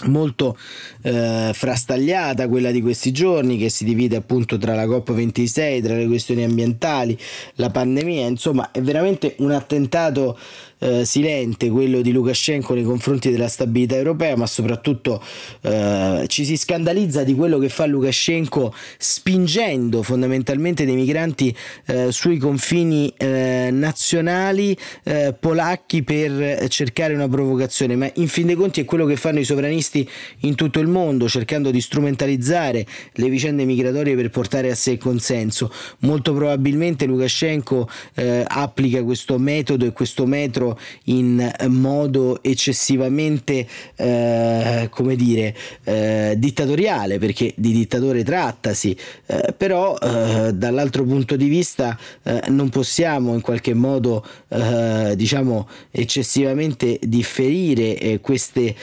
molto 0.06 0.58
eh, 1.02 1.52
frastagliata 1.54 2.48
quella 2.48 2.72
di 2.72 2.82
questi 2.82 3.12
giorni 3.12 3.58
che 3.58 3.70
si 3.70 3.84
divide 3.84 4.16
appunto 4.16 4.58
tra 4.58 4.76
la 4.76 4.86
COP26, 4.86 5.84
tra 5.84 5.96
le 5.96 6.08
questioni 6.08 6.44
ambientali, 6.44 7.18
la 7.56 7.70
pandemia, 7.70 8.28
insomma 8.28 8.72
è 8.72 8.82
veramente 8.82 9.36
un 9.40 9.52
attentato 9.52 10.38
eh, 10.80 11.06
silente 11.06 11.70
quello 11.70 12.02
di 12.02 12.12
Lukashenko 12.12 12.74
nei 12.74 12.84
confronti 12.84 13.32
della 13.32 13.48
stabilità 13.48 13.96
europea, 13.96 14.36
ma 14.36 14.48
soprattutto 14.48 15.22
eh, 15.62 16.26
ci 16.28 16.46
si 16.46 16.58
scandalizza 16.58 17.24
di 17.24 17.36
quello 17.36 17.58
che 17.58 17.70
fa 17.70 17.86
Lukashenko 17.86 18.74
spingendo 18.98 20.04
fondamentalmente 20.04 20.86
dei 20.86 20.96
migranti 20.96 21.56
eh, 21.86 22.12
sui 22.12 22.38
confini 22.38 23.14
eh, 23.18 23.70
nazionali 23.72 24.76
eh, 25.04 25.36
polacchi 25.38 26.04
per 26.04 26.68
cercare 26.70 27.14
una 27.14 27.28
provocazione, 27.28 27.96
ma 27.96 28.10
in 28.16 28.28
fin 28.28 28.48
dei 28.48 28.56
conti 28.56 28.82
è 28.82 28.86
quello 28.86 29.06
che 29.06 29.16
fanno 29.16 29.40
i 29.40 29.46
sovranisti 29.46 30.08
in 30.40 30.56
tutto 30.56 30.80
il 30.80 30.88
mondo, 30.88 31.28
cercando 31.28 31.72
di 31.72 31.82
strumentalizzare 31.82 32.86
le 33.14 33.30
vicende 33.30 33.66
migratorie 33.66 34.16
per 34.16 34.30
portare 34.30 34.72
a 34.72 34.76
sé 34.76 34.92
il 34.92 34.98
consenso. 34.98 35.72
Molto 36.00 36.34
probabilmente 36.34 37.06
Lukashenko 37.06 37.90
eh, 38.16 38.44
applica 38.48 39.04
questo 39.04 39.38
metodo 39.38 39.86
e 39.86 39.92
questo 39.92 40.26
metro 40.26 40.69
in 41.06 41.52
modo 41.68 42.42
eccessivamente, 42.44 43.68
eh, 43.96 44.88
come 44.90 45.16
dire, 45.16 45.56
eh, 45.84 46.36
dittatoriale, 46.38 47.20
perché 47.20 47.54
di 47.56 47.72
dittatore 47.72 48.24
trattasi, 48.24 48.96
eh, 49.26 49.54
però 49.56 49.98
eh, 49.98 50.52
dall'altro 50.54 51.04
punto 51.04 51.36
di 51.36 51.48
vista 51.48 51.98
eh, 52.24 52.42
non 52.50 52.70
possiamo 52.70 53.34
in 53.34 53.42
qualche 53.42 53.74
modo, 53.74 54.26
eh, 54.50 55.14
diciamo, 55.16 55.68
eccessivamente 55.92 57.00
differire 57.02 58.20
queste 58.22 58.76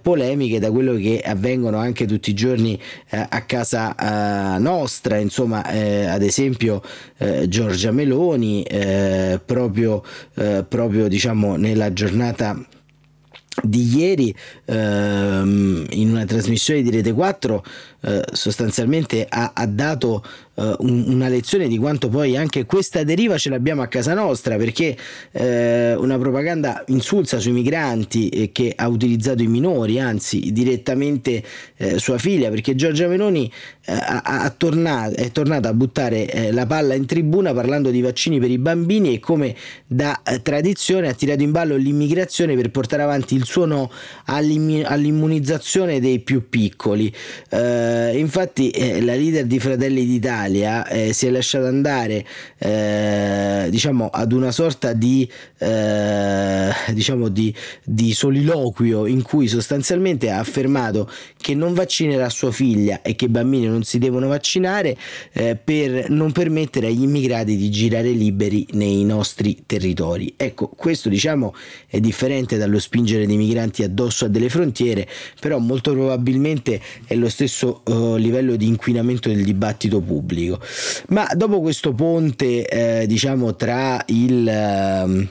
polemiche 0.00 0.58
da 0.58 0.70
quello 0.70 0.94
che 0.94 1.20
avvengono 1.24 1.78
anche 1.78 2.06
tutti 2.06 2.30
i 2.30 2.34
giorni 2.34 2.78
a 3.10 3.42
casa 3.42 4.58
nostra, 4.58 5.16
insomma, 5.18 5.64
ad 5.64 6.22
esempio 6.22 6.82
Giorgia 7.46 7.90
Meloni, 7.90 8.64
proprio, 9.44 10.02
proprio 10.68 11.08
diciamo, 11.08 11.29
diciamo 11.30 11.56
nella 11.56 11.92
giornata 11.92 12.58
di 13.62 13.96
ieri 13.96 14.34
ehm, 14.64 15.86
in 15.90 16.10
una 16.10 16.24
trasmissione 16.24 16.82
di 16.82 16.90
Rete 16.90 17.12
4 17.12 17.64
eh, 18.02 18.22
sostanzialmente 18.32 19.26
ha, 19.28 19.50
ha 19.54 19.66
dato 19.66 20.24
eh, 20.54 20.74
un, 20.78 21.04
una 21.08 21.28
lezione 21.28 21.68
di 21.68 21.76
quanto 21.76 22.08
poi 22.08 22.34
anche 22.34 22.64
questa 22.64 23.02
deriva 23.04 23.36
ce 23.36 23.50
l'abbiamo 23.50 23.82
a 23.82 23.88
casa 23.88 24.14
nostra 24.14 24.56
perché 24.56 24.96
eh, 25.32 25.94
una 25.96 26.16
propaganda 26.16 26.82
insulsa 26.86 27.38
sui 27.38 27.52
migranti 27.52 28.50
che 28.52 28.72
ha 28.74 28.88
utilizzato 28.88 29.42
i 29.42 29.48
minori 29.48 30.00
anzi 30.00 30.50
direttamente 30.50 31.42
eh, 31.76 31.98
sua 31.98 32.16
figlia 32.16 32.48
perché 32.48 32.74
Giorgia 32.74 33.06
Meloni 33.06 33.52
eh, 33.84 33.92
ha, 33.92 34.22
ha 34.22 34.50
tornato, 34.50 35.16
è 35.16 35.30
tornata 35.30 35.68
a 35.68 35.74
buttare 35.74 36.50
la 36.52 36.64
palla 36.64 36.94
in 36.94 37.04
tribuna 37.04 37.52
parlando 37.52 37.90
di 37.90 38.00
vaccini 38.00 38.38
per 38.38 38.50
i 38.50 38.58
bambini 38.58 39.14
e 39.14 39.20
come 39.20 39.54
da 39.86 40.20
tradizione 40.42 41.08
ha 41.08 41.12
tirato 41.12 41.42
in 41.42 41.50
ballo 41.50 41.76
l'immigrazione 41.76 42.54
per 42.56 42.70
portare 42.70 43.02
avanti 43.02 43.34
il 43.34 43.44
suo 43.44 43.66
no 43.66 43.90
all'immunizzazione 44.26 46.00
dei 46.00 46.20
più 46.20 46.48
piccoli. 46.48 47.12
Eh, 47.50 47.89
infatti 48.14 48.70
eh, 48.70 49.00
la 49.02 49.14
leader 49.14 49.46
di 49.46 49.58
Fratelli 49.58 50.04
d'Italia 50.04 50.86
eh, 50.86 51.12
si 51.12 51.26
è 51.26 51.30
lasciata 51.30 51.68
andare 51.68 52.24
eh, 52.58 53.68
diciamo 53.70 54.08
ad 54.08 54.32
una 54.32 54.50
sorta 54.50 54.92
di, 54.92 55.28
eh, 55.58 56.70
diciamo 56.92 57.28
di, 57.28 57.54
di 57.84 58.12
soliloquio 58.12 59.06
in 59.06 59.22
cui 59.22 59.48
sostanzialmente 59.48 60.30
ha 60.30 60.38
affermato 60.38 61.10
che 61.36 61.54
non 61.54 61.74
vaccinerà 61.74 62.28
sua 62.28 62.52
figlia 62.52 63.02
e 63.02 63.14
che 63.14 63.26
i 63.26 63.28
bambini 63.28 63.66
non 63.66 63.82
si 63.82 63.98
devono 63.98 64.28
vaccinare 64.28 64.96
eh, 65.32 65.56
per 65.56 66.10
non 66.10 66.32
permettere 66.32 66.88
agli 66.88 67.02
immigrati 67.02 67.56
di 67.56 67.70
girare 67.70 68.10
liberi 68.10 68.66
nei 68.72 69.04
nostri 69.04 69.62
territori. 69.66 70.34
Ecco, 70.36 70.68
questo 70.68 71.08
diciamo 71.08 71.54
è 71.86 72.00
differente 72.00 72.56
dallo 72.56 72.78
spingere 72.78 73.26
dei 73.26 73.36
migranti 73.36 73.82
addosso 73.82 74.26
a 74.26 74.28
delle 74.28 74.48
frontiere, 74.48 75.06
però 75.40 75.58
molto 75.58 75.92
probabilmente 75.92 76.80
è 77.06 77.14
lo 77.14 77.28
stesso 77.28 77.79
uh, 77.84 78.16
livello 78.16 78.56
di 78.56 78.66
inquinamento 78.66 79.28
del 79.28 79.44
dibattito 79.44 80.00
pubblico. 80.00 80.60
Ma 81.08 81.26
dopo 81.34 81.60
questo 81.60 81.92
ponte, 81.92 82.66
eh, 82.66 83.06
diciamo, 83.06 83.54
tra 83.56 84.02
il... 84.06 85.28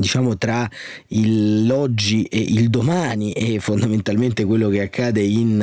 Diciamo 0.00 0.38
tra 0.38 0.70
l'oggi 1.08 2.22
e 2.22 2.38
il 2.38 2.70
domani 2.70 3.32
e 3.32 3.58
fondamentalmente 3.58 4.44
quello 4.44 4.68
che 4.68 4.80
accade 4.80 5.22
in, 5.22 5.60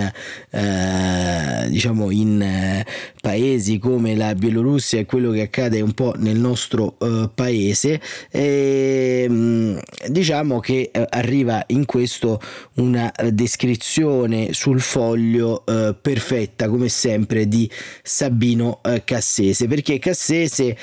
eh, 0.49 1.69
diciamo 1.69 2.11
in 2.11 2.41
eh, 2.41 2.85
paesi 3.21 3.77
come 3.77 4.13
la 4.13 4.35
Bielorussia 4.35 4.99
e 4.99 5.05
quello 5.05 5.31
che 5.31 5.43
accade 5.43 5.79
un 5.79 5.93
po' 5.93 6.15
nel 6.17 6.37
nostro 6.37 6.97
eh, 6.99 7.29
paese. 7.33 8.01
E, 8.29 9.21
ehm, 9.23 9.79
diciamo 10.09 10.59
che 10.59 10.89
eh, 10.91 11.05
arriva 11.11 11.63
in 11.67 11.85
questo 11.85 12.41
una 12.73 13.09
descrizione 13.31 14.51
sul 14.51 14.81
foglio 14.81 15.65
eh, 15.65 15.95
perfetta 15.99 16.67
come 16.67 16.89
sempre 16.89 17.47
di 17.47 17.71
Sabino 18.03 18.81
eh, 18.83 19.01
Cassese. 19.05 19.65
Perché 19.67 19.97
Cassese 19.97 20.75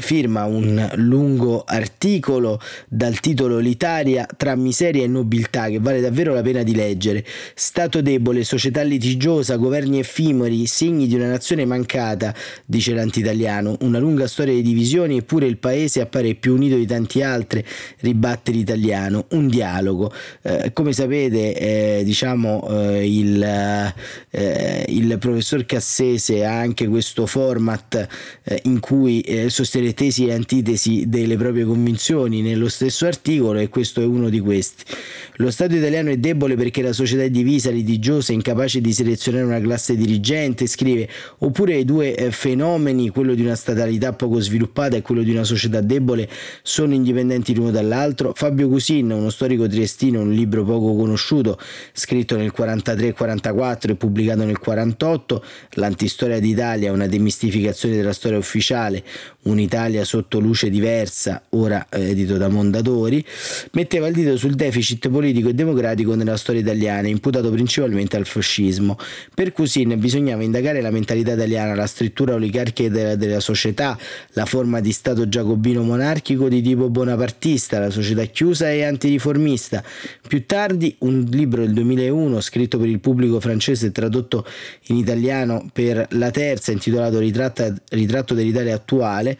firma 0.00 0.44
un 0.44 0.90
lungo 0.94 1.66
articolo 1.74 2.60
dal 2.88 3.20
titolo 3.20 3.58
L'Italia 3.58 4.26
tra 4.36 4.54
miseria 4.54 5.02
e 5.02 5.06
nobiltà 5.06 5.68
che 5.68 5.78
vale 5.78 6.00
davvero 6.00 6.32
la 6.34 6.42
pena 6.42 6.62
di 6.62 6.74
leggere. 6.74 7.24
Stato 7.54 8.00
debole, 8.00 8.44
società 8.44 8.82
litigiosa, 8.82 9.56
governi 9.56 9.98
effimeri, 9.98 10.66
segni 10.66 11.06
di 11.06 11.14
una 11.14 11.28
nazione 11.28 11.64
mancata, 11.64 12.34
dice 12.64 12.92
l'antitaliano. 12.94 13.76
Una 13.80 13.98
lunga 13.98 14.26
storia 14.26 14.54
di 14.54 14.62
divisioni 14.62 15.18
eppure 15.18 15.46
il 15.46 15.58
paese 15.58 16.00
appare 16.00 16.34
più 16.34 16.54
unito 16.54 16.76
di 16.76 16.86
tanti 16.86 17.22
altri, 17.22 17.64
ribatte 18.00 18.52
l'italiano. 18.52 19.26
Un 19.30 19.48
dialogo. 19.48 20.12
Eh, 20.42 20.72
come 20.72 20.92
sapete, 20.92 21.54
eh, 21.54 22.02
diciamo, 22.04 22.66
eh, 22.68 23.06
il, 23.06 23.42
eh, 24.30 24.84
il, 24.88 25.18
professor 25.18 25.64
Cassese 25.64 26.44
ha 26.44 26.58
anche 26.58 26.86
questo 26.86 27.26
format 27.26 28.08
eh, 28.44 28.60
in 28.64 28.80
cui 28.80 29.20
eh, 29.20 29.48
sostiene 29.50 29.94
tesi 29.94 30.26
e 30.26 30.32
antitesi 30.32 31.04
delle 31.08 31.36
proprie 31.36 31.63
proprie 31.64 31.66
convinzioni 31.66 32.42
nello 32.42 32.68
stesso 32.68 33.06
articolo 33.06 33.58
e 33.58 33.68
questo 33.68 34.00
è 34.00 34.04
uno 34.04 34.28
di 34.28 34.40
questi. 34.40 34.84
Lo 35.38 35.50
Stato 35.50 35.74
italiano 35.74 36.10
è 36.10 36.16
debole 36.18 36.54
perché 36.54 36.82
la 36.82 36.92
società 36.92 37.24
è 37.24 37.30
divisa, 37.30 37.70
litigiosa, 37.70 38.32
incapace 38.32 38.80
di 38.80 38.92
selezionare 38.92 39.44
una 39.44 39.60
classe 39.60 39.96
dirigente, 39.96 40.66
scrive, 40.66 41.08
oppure 41.38 41.76
i 41.76 41.84
due 41.84 42.14
eh, 42.14 42.30
fenomeni, 42.30 43.08
quello 43.08 43.34
di 43.34 43.42
una 43.42 43.56
statalità 43.56 44.12
poco 44.12 44.38
sviluppata 44.40 44.96
e 44.96 45.02
quello 45.02 45.22
di 45.22 45.30
una 45.30 45.44
società 45.44 45.80
debole, 45.80 46.28
sono 46.62 46.94
indipendenti 46.94 47.54
l'uno 47.54 47.70
dall'altro. 47.70 48.32
Fabio 48.34 48.68
Cusin, 48.68 49.10
uno 49.10 49.30
storico 49.30 49.66
triestino, 49.66 50.20
un 50.20 50.32
libro 50.32 50.64
poco 50.64 50.94
conosciuto, 50.94 51.58
scritto 51.92 52.36
nel 52.36 52.52
43-44 52.56 53.90
e 53.90 53.94
pubblicato 53.96 54.44
nel 54.44 54.58
48, 54.58 55.44
L'antistoria 55.74 56.38
d'Italia, 56.38 56.92
una 56.92 57.06
demistificazione 57.06 57.96
della 57.96 58.12
storia 58.12 58.38
ufficiale, 58.38 59.02
un'Italia 59.42 60.04
sotto 60.04 60.38
luce 60.38 60.70
diversa, 60.70 61.42
ora 61.54 61.86
eh, 61.90 62.10
edito 62.10 62.36
da 62.36 62.48
Mondadori, 62.48 63.24
metteva 63.72 64.06
il 64.08 64.14
dito 64.14 64.36
sul 64.36 64.54
deficit 64.54 65.08
politico 65.08 65.48
e 65.48 65.54
democratico 65.54 66.14
nella 66.14 66.36
storia 66.36 66.60
italiana, 66.60 67.08
imputato 67.08 67.50
principalmente 67.50 68.16
al 68.16 68.26
fascismo. 68.26 68.98
Per 69.34 69.52
Cusin 69.52 69.98
bisognava 69.98 70.42
indagare 70.42 70.80
la 70.80 70.90
mentalità 70.90 71.32
italiana, 71.32 71.74
la 71.74 71.86
struttura 71.86 72.34
oligarchica 72.34 72.88
della, 72.88 73.16
della 73.16 73.40
società, 73.40 73.98
la 74.32 74.44
forma 74.44 74.80
di 74.80 74.92
Stato 74.92 75.28
giacobino 75.28 75.82
monarchico 75.82 76.48
di 76.48 76.62
tipo 76.62 76.90
bonapartista, 76.90 77.78
la 77.78 77.90
società 77.90 78.24
chiusa 78.24 78.70
e 78.70 78.84
antiriformista. 78.84 79.82
Più 80.26 80.46
tardi 80.46 80.94
un 81.00 81.26
libro 81.30 81.62
del 81.62 81.72
2001 81.72 82.40
scritto 82.40 82.78
per 82.78 82.88
il 82.88 83.00
pubblico 83.00 83.40
francese 83.40 83.86
e 83.86 83.92
tradotto 83.92 84.46
in 84.88 84.96
italiano 84.96 85.68
per 85.72 86.06
la 86.10 86.30
terza 86.30 86.72
intitolato 86.72 87.18
Ritratto 87.18 88.34
dell'Italia 88.34 88.74
attuale, 88.74 89.38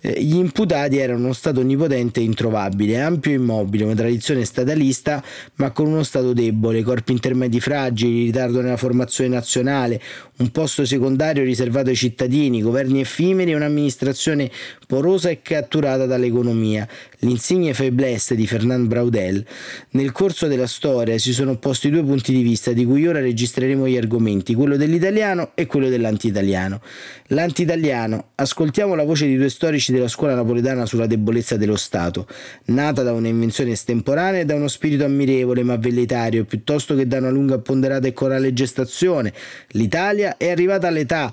eh, 0.00 0.22
gli 0.22 0.36
imputati 0.36 0.98
erano 0.98 1.32
Stato 1.42 1.58
onnipotente 1.58 2.20
e 2.20 2.22
introvabile, 2.22 3.00
ampio 3.00 3.32
e 3.32 3.34
immobile, 3.34 3.82
una 3.82 3.96
tradizione 3.96 4.44
statalista 4.44 5.20
ma 5.56 5.72
con 5.72 5.88
uno 5.88 6.04
Stato 6.04 6.32
debole, 6.32 6.84
corpi 6.84 7.10
intermedi 7.10 7.58
fragili, 7.58 8.26
ritardo 8.26 8.60
nella 8.60 8.76
formazione 8.76 9.30
nazionale, 9.30 10.00
un 10.36 10.52
posto 10.52 10.84
secondario 10.84 11.42
riservato 11.42 11.88
ai 11.88 11.96
cittadini, 11.96 12.62
governi 12.62 13.00
effimeri 13.00 13.50
e 13.50 13.56
un'amministrazione 13.56 14.48
porosa 14.86 15.30
e 15.30 15.42
catturata 15.42 16.06
dall'economia, 16.06 16.86
l'insigne 17.22 17.72
faiblesse 17.74 18.34
di 18.34 18.46
Fernand 18.46 18.86
Braudel. 18.86 19.44
Nel 19.90 20.12
corso 20.12 20.46
della 20.46 20.66
storia 20.66 21.18
si 21.18 21.32
sono 21.32 21.52
opposti 21.52 21.90
due 21.90 22.02
punti 22.02 22.32
di 22.32 22.42
vista 22.42 22.72
di 22.72 22.84
cui 22.84 23.06
ora 23.06 23.20
registreremo 23.20 23.86
gli 23.86 23.96
argomenti, 23.96 24.54
quello 24.54 24.76
dell'italiano 24.76 25.52
e 25.54 25.66
quello 25.66 25.88
dell'antitaliano. 25.88 26.80
L'antitaliano, 27.28 28.30
ascoltiamo 28.34 28.94
la 28.94 29.04
voce 29.04 29.26
di 29.26 29.36
due 29.36 29.48
storici 29.48 29.92
della 29.92 30.08
scuola 30.08 30.34
napoletana 30.34 30.86
sulla 30.86 31.06
debolezza 31.06 31.56
dello 31.56 31.76
Stato, 31.76 32.26
nata 32.66 33.02
da 33.02 33.12
un'invenzione 33.12 33.72
estemporanea 33.72 34.40
e 34.40 34.44
da 34.44 34.54
uno 34.54 34.68
spirito 34.68 35.04
ammirevole 35.04 35.62
ma 35.62 35.76
velletario, 35.76 36.44
piuttosto 36.44 36.94
che 36.94 37.06
da 37.06 37.18
una 37.18 37.30
lunga 37.30 37.58
ponderata 37.58 38.08
e 38.08 38.12
corale 38.12 38.52
gestazione. 38.52 39.32
L'Italia 39.68 40.36
è 40.36 40.50
arrivata 40.50 40.88
all'età 40.88 41.32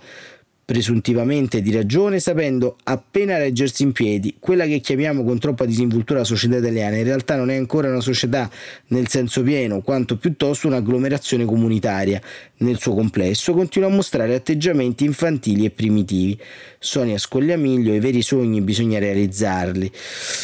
presuntivamente 0.70 1.64
di 1.64 1.72
ragione, 1.72 2.20
sapendo 2.20 2.78
appena 2.84 3.40
reggersi 3.40 3.82
in 3.82 3.92
piedi. 3.92 4.36
Quella 4.38 4.68
che 4.68 4.82
chiamiamo 4.82 5.24
con 5.24 5.40
troppa 5.40 5.66
disinvoltura 5.66 6.24
società 6.24 6.58
italiana 6.58 6.96
in 6.98 7.06
realtà 7.06 7.36
non 7.36 7.50
è 7.50 7.56
ancora 7.56 7.90
una 7.90 8.02
società 8.02 8.48
nel 8.90 9.08
senso 9.08 9.42
pieno, 9.42 9.82
quanto 9.82 10.18
piuttosto 10.18 10.68
un'agglomerazione 10.68 11.44
comunitaria. 11.46 12.22
Nel 12.58 12.78
suo 12.78 12.94
complesso 12.94 13.54
continua 13.54 13.88
a 13.88 13.92
mostrare 13.92 14.36
atteggiamenti 14.36 15.06
infantili 15.06 15.66
e 15.66 15.72
primitivi. 15.72 16.38
Sonia 16.78 17.18
Scogliamiglio, 17.18 17.94
i 17.94 18.00
veri 18.00 18.22
sogni 18.22 18.62
bisogna 18.62 19.00
realizzarli. 19.00 19.90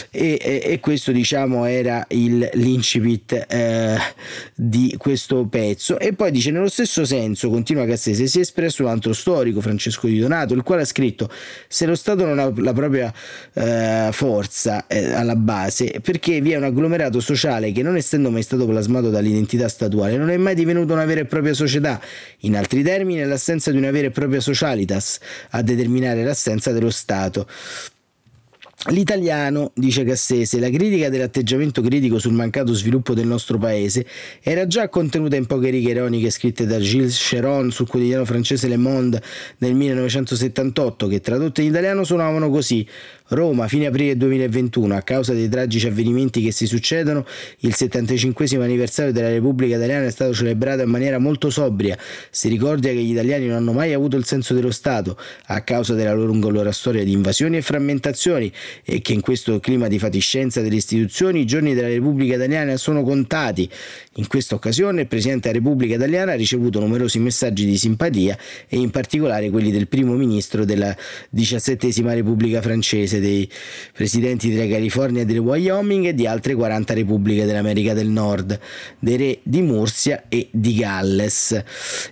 E, 0.10 0.40
e, 0.42 0.62
e 0.64 0.80
questo 0.80 1.12
diciamo 1.12 1.66
era 1.66 2.06
il, 2.10 2.50
l'incipit 2.54 3.46
eh, 3.48 3.98
di 4.56 4.96
questo 4.98 5.46
pezzo. 5.46 6.00
E 6.00 6.14
poi 6.14 6.32
dice, 6.32 6.52
nello 6.52 6.70
stesso 6.70 7.06
senso, 7.06 7.50
continua 7.50 7.86
Cassese, 7.86 8.28
si 8.28 8.38
è 8.40 8.42
espresso 8.42 8.84
un 8.84 8.90
altro 8.90 9.14
storico, 9.14 9.62
Francesco 9.62 10.08
Di 10.08 10.15
di 10.16 10.22
Donato, 10.22 10.54
il 10.54 10.64
quale 10.64 10.82
ha 10.82 10.86
scritto 10.86 11.30
se 11.68 11.86
lo 11.86 11.96
Stato 11.96 12.26
non 12.26 12.40
ha 12.40 12.52
la 12.56 12.74
propria 12.74 13.14
eh, 13.54 14.10
forza 14.12 14.88
eh, 14.88 15.14
alla 15.14 15.36
base, 15.36 16.00
perché 16.02 16.42
vi 16.42 16.52
è 16.52 16.58
un 16.58 16.64
agglomerato 16.64 17.20
sociale 17.20 17.72
che 17.72 17.82
non 17.82 17.96
essendo 17.96 18.32
mai 18.32 18.44
stato 18.44 18.66
plasmato 18.66 19.10
dall'identità 19.10 19.68
statuale, 19.68 20.18
non 20.18 20.30
è 20.30 20.38
mai 20.38 20.56
divenuto 20.56 20.94
una 20.94 21.06
vera 21.06 21.22
e 21.22 21.26
propria 21.26 21.54
società, 21.54 22.00
in 22.40 22.56
altri 22.56 22.84
termini 22.84 23.20
è 23.20 23.26
l'assenza 23.26 23.72
di 23.72 23.78
una 23.78 23.92
vera 23.92 24.08
e 24.08 24.12
propria 24.12 24.40
socialitas 24.40 25.20
a 25.52 25.62
determinare 25.62 26.24
l'assenza 26.24 26.72
dello 26.72 26.90
Stato. 26.90 27.48
L'italiano, 28.90 29.72
dice 29.74 30.04
Cassese, 30.04 30.60
la 30.60 30.70
critica 30.70 31.10
dell'atteggiamento 31.10 31.82
critico 31.82 32.20
sul 32.20 32.34
mancato 32.34 32.72
sviluppo 32.74 33.16
del 33.16 33.26
nostro 33.26 33.58
paese 33.58 34.06
era 34.44 34.68
già 34.68 34.90
contenuta 34.90 35.36
in 35.36 35.48
poche 35.48 35.72
righe 35.72 35.90
ironiche 35.90 36.30
scritte 36.30 36.68
da 36.68 36.80
Gilles 36.80 37.18
Cheron 37.18 37.72
sul 37.72 37.88
quotidiano 37.88 38.26
francese 38.26 38.68
Le 38.68 38.78
Monde 38.78 39.24
nel 39.58 39.74
1978, 39.74 41.08
che 41.08 41.20
tradotte 41.20 41.64
in 41.64 41.70
italiano 41.70 42.04
suonavano 42.04 42.52
così: 42.52 42.88
Roma, 43.30 43.68
fine 43.68 43.88
aprile 43.88 44.16
2021, 44.18 44.96
a 44.96 45.02
causa 45.02 45.34
dei 45.34 45.50
tragici 45.50 45.88
avvenimenti 45.88 46.44
che 46.44 46.52
si 46.52 46.68
succedono, 46.68 47.26
il 47.60 47.74
75 47.74 48.46
anniversario 48.62 49.12
della 49.12 49.30
Repubblica 49.30 49.78
Italiana 49.78 50.06
è 50.06 50.12
stato 50.12 50.32
celebrato 50.32 50.84
in 50.84 50.90
maniera 50.90 51.18
molto 51.18 51.50
sobria. 51.50 51.98
Si 52.30 52.50
ricorda 52.50 52.90
che 52.90 53.02
gli 53.02 53.14
italiani 53.14 53.48
non 53.48 53.56
hanno 53.56 53.74
mai 53.74 53.94
avuto 53.94 54.16
il 54.16 54.26
senso 54.26 54.54
dello 54.54 54.70
Stato, 54.70 55.18
a 55.48 55.62
causa 55.62 55.96
della 55.96 56.14
loro 56.14 56.28
lunga 56.28 56.72
storia 56.72 57.04
di 57.04 57.14
invasioni 57.14 57.58
e 57.58 57.64
frammentazioni, 57.64 58.52
e 58.84 59.02
che 59.02 59.14
in 59.14 59.22
questo 59.22 59.60
clima 59.60 59.88
di 59.88 59.98
fatiscenza 59.98 60.62
delle 60.62 60.76
istituzioni 60.76 61.40
i 61.40 61.46
giorni 61.46 61.74
della 61.74 61.88
Repubblica 61.88 62.36
Italiana 62.36 62.78
sono 62.78 63.02
contati. 63.02 63.68
In 64.18 64.28
questa 64.28 64.54
occasione 64.54 65.02
il 65.02 65.08
Presidente 65.08 65.48
della 65.48 65.64
Repubblica 65.64 65.96
Italiana 65.96 66.34
ha 66.34 66.36
ricevuto 66.36 66.80
numerosi 66.80 67.18
messaggi 67.18 67.66
di 67.66 67.76
simpatia 67.76 68.38
e 68.68 68.78
in 68.78 68.92
particolare 68.92 69.50
quelli 69.50 69.72
del 69.72 69.88
primo 69.88 70.14
ministro 70.14 70.64
della 70.64 70.96
diciassettesima 71.32 72.14
Repubblica 72.14 72.62
francese 72.62 73.14
presenze 73.16 73.20
dei 73.20 73.50
presidenti 73.94 74.52
della 74.52 74.72
California 74.72 75.22
e 75.22 75.26
del 75.26 75.40
Wyoming 75.40 76.06
e 76.06 76.14
di 76.14 76.28
altre 76.28 76.56
40 76.56 76.94
repubbliche 76.94 77.46
dell'America 77.46 77.94
del 77.94 78.08
Nord, 78.08 78.60
dei 79.00 79.18
re 79.18 79.40
di 79.44 79.62
Mursia 79.62 80.26
e 80.28 80.50
di 80.52 80.76
Galles. 80.76 81.64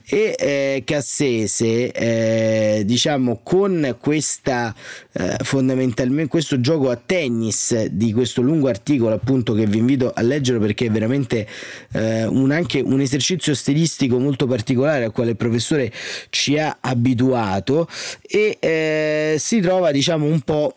E 0.05 0.35
eh, 0.37 0.83
Cassese, 0.85 1.91
eh, 1.91 2.83
diciamo, 2.85 3.41
con 3.43 3.97
questa 3.99 4.73
eh, 5.13 5.35
fondamentalmente 5.43 6.29
questo 6.29 6.59
gioco 6.59 6.89
a 6.89 6.95
tennis 6.95 7.85
di 7.85 8.13
questo 8.13 8.41
lungo 8.41 8.67
articolo, 8.67 9.15
appunto, 9.15 9.53
che 9.53 9.65
vi 9.65 9.79
invito 9.79 10.11
a 10.13 10.21
leggere 10.21 10.59
perché 10.59 10.85
è 10.85 10.91
veramente 10.91 11.47
eh, 11.93 12.25
un, 12.25 12.51
anche 12.51 12.79
un 12.79 12.99
esercizio 12.99 13.53
stilistico 13.53 14.19
molto 14.19 14.47
particolare 14.47 15.05
al 15.05 15.11
quale 15.11 15.31
il 15.31 15.37
professore 15.37 15.91
ci 16.29 16.57
ha 16.57 16.77
abituato 16.79 17.87
e 18.21 18.57
eh, 18.59 19.35
si 19.37 19.59
trova, 19.59 19.91
diciamo, 19.91 20.25
un 20.25 20.41
po' 20.41 20.73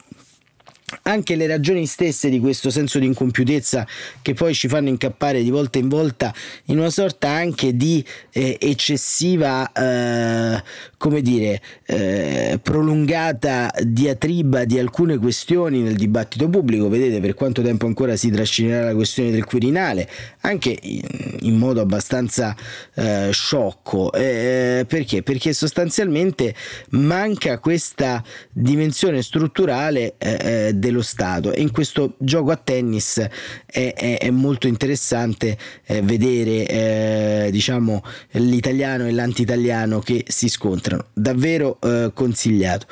anche 1.03 1.35
le 1.35 1.47
ragioni 1.47 1.85
stesse 1.87 2.29
di 2.29 2.39
questo 2.39 2.71
senso 2.71 3.01
di 3.01 3.07
incompiutezza 3.07 3.87
che 4.23 4.35
poi 4.35 4.55
ci 4.55 4.69
fanno 4.69 4.89
incappare 4.89 5.43
di 5.43 5.51
volta 5.51 5.79
in 5.79 5.89
volta 5.89 6.33
in 6.67 6.79
una 6.79 6.91
sorta 6.91 7.29
anche 7.29 7.77
di 7.77 8.05
eh, 8.31 8.57
eccessiva, 8.61 9.73
eh, 9.73 10.63
come 10.99 11.21
dire, 11.21 11.61
eh, 11.85 12.59
prolungata 12.63 13.71
diatriba 13.83 14.65
di 14.65 14.79
alcune 14.79 15.19
questioni 15.19 15.81
nel 15.81 15.95
dibattito 15.95 16.49
pubblico. 16.49 16.89
Vedete 16.89 17.21
per 17.21 17.35
quanto 17.35 17.63
tempo 17.63 17.87
ancora 17.87 18.17
si 18.17 18.31
trascinerà 18.31 18.87
la 18.87 18.95
questione 18.95 19.31
del 19.31 19.45
Quirinale, 19.45 20.09
anche 20.41 20.77
in, 20.81 21.57
modo 21.57 21.81
abbastanza 21.81 22.57
eh, 22.95 23.29
sciocco. 23.31 24.13
Eh, 24.13 24.87
perché? 24.89 25.23
Perché 25.23 25.53
sostanzialmente 25.53 26.55
manca 26.91 27.59
questa 27.59 28.23
dimensione 28.53 29.23
strutturale 29.23 30.15
eh, 30.19 30.73
dello 30.75 31.03
Stato 31.03 31.53
e 31.53 31.61
in 31.61 31.71
questo 31.73 32.15
gioco 32.19 32.51
a 32.51 32.57
tennis 32.57 33.19
è, 33.67 33.93
è, 33.95 34.19
è 34.19 34.31
molto 34.31 34.67
interessante 34.67 35.59
eh, 35.85 36.01
vedere 36.03 36.67
eh, 36.67 37.49
diciamo 37.51 38.03
l'italiano 38.33 39.07
e 39.07 39.13
l'anti-italiano 39.13 40.01
che 40.01 40.25
si 40.27 40.49
scontrano 40.49 40.86
davvero 41.13 41.79
eh, 41.81 42.11
consigliato 42.15 42.87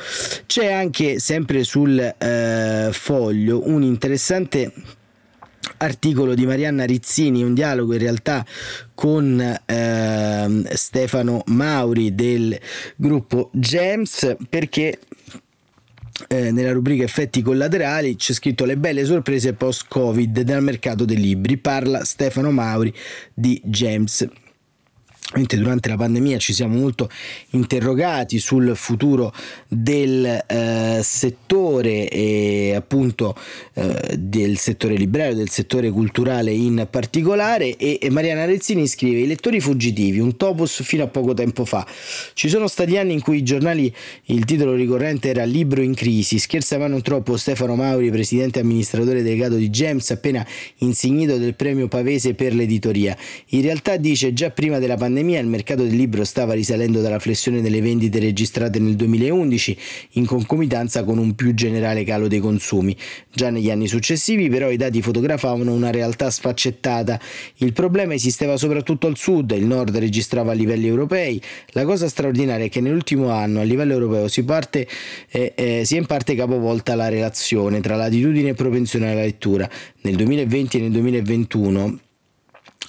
c'è 0.46 0.72
anche 0.72 1.18
sempre 1.18 1.64
sul 1.64 1.98
eh, 1.98 2.88
foglio 2.92 3.68
un 3.68 3.82
interessante 3.82 4.72
articolo 5.78 6.34
di 6.34 6.46
Marianna 6.46 6.84
Rizzini, 6.84 7.42
un 7.42 7.54
dialogo 7.54 7.94
in 7.94 7.98
realtà 7.98 8.44
con 8.94 9.40
eh, 9.40 10.62
Stefano 10.74 11.42
Mauri 11.46 12.14
del 12.14 12.58
gruppo 12.96 13.50
Gems 13.52 14.36
perché 14.48 14.98
eh, 16.28 16.52
nella 16.52 16.72
rubrica 16.72 17.02
effetti 17.02 17.42
collaterali 17.42 18.16
c'è 18.16 18.32
scritto 18.32 18.64
le 18.64 18.76
belle 18.76 19.04
sorprese 19.04 19.54
post-Covid 19.54 20.40
dal 20.42 20.62
mercato 20.62 21.04
dei 21.04 21.16
libri. 21.16 21.56
Parla 21.56 22.04
Stefano 22.04 22.50
Mauri 22.50 22.92
di 23.32 23.60
James 23.64 24.26
durante 25.42 25.88
la 25.88 25.96
pandemia 25.96 26.38
ci 26.38 26.52
siamo 26.52 26.78
molto 26.78 27.10
interrogati 27.50 28.38
sul 28.38 28.76
futuro 28.76 29.32
del 29.66 30.24
eh, 30.24 31.00
settore 31.02 32.08
e 32.08 32.72
appunto 32.76 33.36
eh, 33.74 34.16
del 34.16 34.58
settore 34.58 34.94
librario, 34.94 35.34
del 35.34 35.50
settore 35.50 35.90
culturale 35.90 36.52
in 36.52 36.86
particolare 36.88 37.76
e, 37.76 37.98
e 38.00 38.10
Mariana 38.10 38.44
Rezzini 38.44 38.86
scrive 38.86 39.20
i 39.20 39.26
lettori 39.26 39.58
fuggitivi, 39.60 40.20
un 40.20 40.36
topos 40.36 40.82
fino 40.82 41.02
a 41.02 41.08
poco 41.08 41.34
tempo 41.34 41.64
fa. 41.64 41.84
Ci 42.32 42.48
sono 42.48 42.68
stati 42.68 42.96
anni 42.96 43.14
in 43.14 43.20
cui 43.20 43.38
i 43.38 43.42
giornali 43.42 43.92
il 44.26 44.44
titolo 44.44 44.74
ricorrente 44.74 45.30
era 45.30 45.44
Libro 45.44 45.82
in 45.82 45.94
crisi, 45.94 46.38
scherza 46.38 46.78
ma 46.78 46.86
non 46.86 47.02
troppo 47.02 47.36
Stefano 47.36 47.74
Mauri, 47.74 48.10
presidente 48.10 48.60
e 48.60 48.62
amministratore 48.62 49.22
delegato 49.22 49.56
di 49.56 49.68
Gems, 49.68 50.10
appena 50.12 50.46
insignito 50.78 51.38
del 51.38 51.54
premio 51.54 51.88
Pavese 51.88 52.34
per 52.34 52.54
l'editoria. 52.54 53.16
In 53.48 53.62
realtà 53.62 53.96
dice 53.96 54.32
già 54.32 54.50
prima 54.50 54.78
della 54.78 54.96
pandemia 54.96 55.22
pandemia 55.24 55.40
il 55.40 55.46
mercato 55.46 55.82
del 55.82 55.94
libro 55.94 56.24
stava 56.24 56.52
risalendo 56.52 57.00
dalla 57.00 57.18
flessione 57.18 57.62
delle 57.62 57.80
vendite 57.80 58.18
registrate 58.18 58.78
nel 58.78 58.94
2011 58.94 59.76
in 60.12 60.26
concomitanza 60.26 61.02
con 61.02 61.18
un 61.18 61.34
più 61.34 61.54
generale 61.54 62.04
calo 62.04 62.28
dei 62.28 62.40
consumi. 62.40 62.96
Già 63.32 63.50
negli 63.50 63.70
anni 63.70 63.88
successivi 63.88 64.48
però 64.48 64.70
i 64.70 64.76
dati 64.76 65.00
fotografavano 65.00 65.72
una 65.72 65.90
realtà 65.90 66.30
sfaccettata. 66.30 67.18
Il 67.56 67.72
problema 67.72 68.14
esisteva 68.14 68.56
soprattutto 68.56 69.06
al 69.06 69.16
sud, 69.16 69.52
il 69.52 69.64
nord 69.64 69.96
registrava 69.96 70.52
a 70.52 70.54
livelli 70.54 70.86
europei. 70.86 71.40
La 71.68 71.84
cosa 71.84 72.08
straordinaria 72.08 72.66
è 72.66 72.68
che 72.68 72.80
nell'ultimo 72.80 73.30
anno 73.30 73.60
a 73.60 73.64
livello 73.64 73.94
europeo 73.94 74.28
si, 74.28 74.44
parte, 74.44 74.86
eh, 75.30 75.52
eh, 75.56 75.82
si 75.84 75.96
è 75.96 75.98
in 75.98 76.06
parte 76.06 76.34
capovolta 76.34 76.94
la 76.94 77.08
relazione 77.08 77.80
tra 77.80 77.96
latitudine 77.96 78.50
e 78.50 78.54
propensione 78.54 79.10
alla 79.10 79.22
lettura. 79.22 79.68
Nel 80.02 80.16
2020 80.16 80.76
e 80.76 80.80
nel 80.80 80.90
2021 80.90 81.98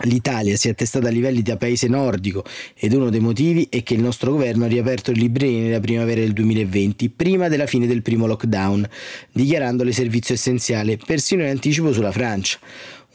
L'Italia 0.04 0.58
si 0.58 0.68
è 0.68 0.72
attestata 0.72 1.08
a 1.08 1.12
livelli 1.12 1.42
da 1.42 1.56
paese 1.56 1.88
nordico 1.88 2.44
ed 2.76 2.92
uno 2.94 3.10
dei 3.10 3.22
motivi 3.22 3.68
è 3.70 3.82
che 3.82 3.94
il 3.94 4.02
nostro 4.02 4.32
governo 4.32 4.66
ha 4.66 4.68
riaperto 4.68 5.12
le 5.12 5.20
librerie 5.20 5.62
nella 5.62 5.80
primavera 5.80 6.20
del 6.20 6.34
2020, 6.34 7.10
prima 7.10 7.48
della 7.48 7.66
fine 7.66 7.88
del 7.88 8.02
primo 8.02 8.26
lockdown, 8.26 8.88
dichiarandole 9.32 9.94
servizio 9.94 10.34
essenziale, 10.34 10.98
persino 10.98 11.44
in 11.44 11.50
anticipo 11.50 11.94
sulla 11.94 12.12
Francia 12.12 12.60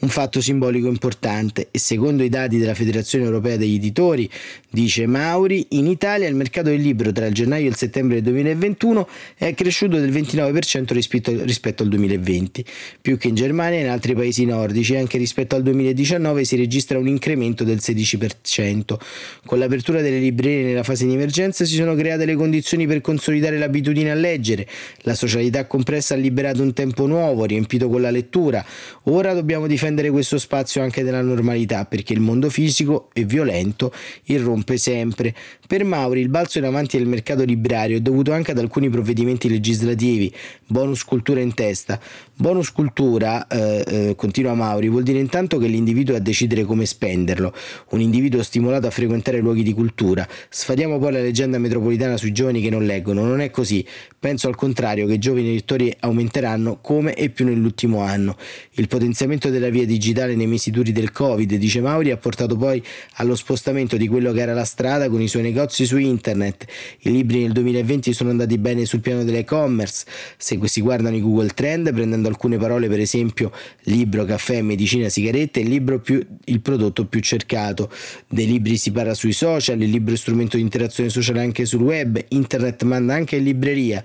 un 0.01 0.09
fatto 0.09 0.41
simbolico 0.41 0.87
importante. 0.87 1.67
E 1.71 1.79
secondo 1.79 2.23
i 2.23 2.29
dati 2.29 2.57
della 2.57 2.73
Federazione 2.73 3.25
Europea 3.25 3.57
degli 3.57 3.75
Editori, 3.75 4.29
dice 4.69 5.05
Mauri, 5.07 5.65
in 5.69 5.87
Italia 5.87 6.27
il 6.27 6.35
mercato 6.35 6.69
del 6.69 6.81
libro 6.81 7.11
tra 7.11 7.25
il 7.25 7.33
gennaio 7.33 7.65
e 7.65 7.69
il 7.69 7.75
settembre 7.75 8.21
del 8.21 8.33
2021 8.33 9.07
è 9.35 9.53
cresciuto 9.53 9.99
del 9.99 10.11
29% 10.11 10.93
rispetto, 10.93 11.43
rispetto 11.43 11.83
al 11.83 11.89
2020, 11.89 12.65
più 13.01 13.17
che 13.17 13.27
in 13.27 13.35
Germania 13.35 13.79
e 13.79 13.81
in 13.83 13.89
altri 13.89 14.13
paesi 14.15 14.45
nordici, 14.45 14.95
anche 14.95 15.17
rispetto 15.17 15.55
al 15.55 15.63
2019 15.63 16.43
si 16.45 16.55
registra 16.55 16.97
un 16.97 17.07
incremento 17.07 17.63
del 17.63 17.77
16%. 17.77 18.97
Con 19.45 19.59
l'apertura 19.59 20.01
delle 20.01 20.19
librerie 20.19 20.63
nella 20.63 20.83
fase 20.83 21.05
di 21.05 21.13
emergenza 21.13 21.65
si 21.65 21.75
sono 21.75 21.95
create 21.95 22.25
le 22.25 22.35
condizioni 22.35 22.87
per 22.87 23.01
consolidare 23.01 23.57
l'abitudine 23.57 24.11
a 24.11 24.15
leggere, 24.15 24.67
la 25.01 25.15
socialità 25.15 25.65
compressa 25.67 26.15
ha 26.15 26.17
liberato 26.17 26.61
un 26.61 26.73
tempo 26.73 27.05
nuovo, 27.05 27.45
riempito 27.45 27.87
con 27.87 28.01
la 28.01 28.11
lettura, 28.11 28.65
ora 29.03 29.33
dobbiamo 29.33 29.67
difendere 29.67 29.90
difendere 29.91 30.09
questo 30.09 30.37
spazio 30.37 30.81
anche 30.81 31.03
della 31.03 31.21
normalità 31.21 31.85
perché 31.85 32.13
il 32.13 32.21
mondo 32.21 32.49
fisico 32.49 33.09
è 33.13 33.25
violento 33.25 33.93
irrompe 34.25 34.77
sempre. 34.77 35.35
Per 35.67 35.83
Mauri 35.83 36.21
il 36.21 36.29
balzo 36.29 36.57
in 36.57 36.65
avanti 36.65 36.97
del 36.97 37.07
mercato 37.07 37.43
librario 37.43 37.97
è 37.97 37.99
dovuto 37.99 38.31
anche 38.31 38.51
ad 38.51 38.57
alcuni 38.57 38.89
provvedimenti 38.89 39.49
legislativi, 39.49 40.33
bonus 40.65 41.03
cultura 41.03 41.41
in 41.41 41.53
testa. 41.53 41.99
Bonus 42.35 42.71
cultura, 42.71 43.45
eh, 43.47 43.83
eh, 43.85 44.15
continua 44.15 44.55
Mauri, 44.55 44.89
vuol 44.89 45.03
dire 45.03 45.19
intanto 45.19 45.59
che 45.59 45.67
l'individuo 45.67 46.15
è 46.15 46.17
a 46.17 46.21
decidere 46.21 46.63
come 46.63 46.85
spenderlo, 46.85 47.53
un 47.89 48.01
individuo 48.01 48.41
stimolato 48.41 48.87
a 48.87 48.89
frequentare 48.89 49.39
luoghi 49.39 49.61
di 49.61 49.73
cultura. 49.73 50.27
Sfadiamo 50.49 50.97
poi 50.97 51.11
la 51.11 51.21
leggenda 51.21 51.59
metropolitana 51.59 52.17
sui 52.17 52.31
giovani 52.31 52.59
che 52.59 52.71
non 52.71 52.83
leggono, 52.85 53.25
non 53.25 53.41
è 53.41 53.51
così. 53.51 53.85
Penso 54.17 54.47
al 54.47 54.55
contrario 54.55 55.05
che 55.05 55.13
i 55.13 55.19
giovani 55.19 55.53
lettori 55.53 55.95
aumenteranno 55.99 56.79
come 56.81 57.13
e 57.13 57.29
più 57.29 57.45
nell'ultimo 57.45 58.01
anno. 58.01 58.35
Il 58.71 58.87
potenziamento 58.87 59.49
della 59.49 59.69
via 59.69 59.80
digitale 59.85 60.35
nei 60.35 60.47
mesi 60.47 60.71
duri 60.71 60.91
del 60.91 61.11
Covid, 61.11 61.55
dice 61.55 61.81
Mauri, 61.81 62.11
ha 62.11 62.17
portato 62.17 62.55
poi 62.55 62.83
allo 63.15 63.35
spostamento 63.35 63.97
di 63.97 64.07
quello 64.07 64.31
che 64.31 64.41
era 64.41 64.53
la 64.53 64.65
strada 64.65 65.09
con 65.09 65.21
i 65.21 65.27
suoi 65.27 65.43
negozi 65.43 65.85
su 65.85 65.97
internet. 65.97 66.65
I 66.99 67.11
libri 67.11 67.41
nel 67.41 67.51
2020 67.51 68.13
sono 68.13 68.29
andati 68.29 68.57
bene 68.57 68.85
sul 68.85 69.01
piano 69.01 69.23
dell'e-commerce. 69.23 70.05
Se 70.37 70.59
si 70.63 70.81
guardano 70.81 71.15
i 71.15 71.21
Google 71.21 71.49
Trend, 71.49 71.93
prendendo 71.93 72.27
alcune 72.27 72.57
parole, 72.57 72.87
per 72.87 72.99
esempio 72.99 73.51
libro, 73.83 74.25
caffè, 74.25 74.61
medicina, 74.61 75.09
sigarette, 75.09 75.59
il 75.59 75.69
libro 75.69 75.99
più 75.99 76.25
il 76.45 76.61
prodotto 76.61 77.05
più 77.05 77.19
cercato. 77.19 77.89
Dei 78.27 78.45
libri 78.45 78.77
si 78.77 78.91
parla 78.91 79.13
sui 79.13 79.33
social, 79.33 79.81
il 79.81 79.89
libro 79.89 80.13
è 80.13 80.17
strumento 80.17 80.57
di 80.57 80.63
interazione 80.63 81.09
sociale 81.09 81.41
anche 81.41 81.65
sul 81.65 81.81
web, 81.81 82.23
internet 82.29 82.83
manda 82.83 83.13
anche 83.13 83.37
in 83.37 83.43
libreria. 83.43 84.03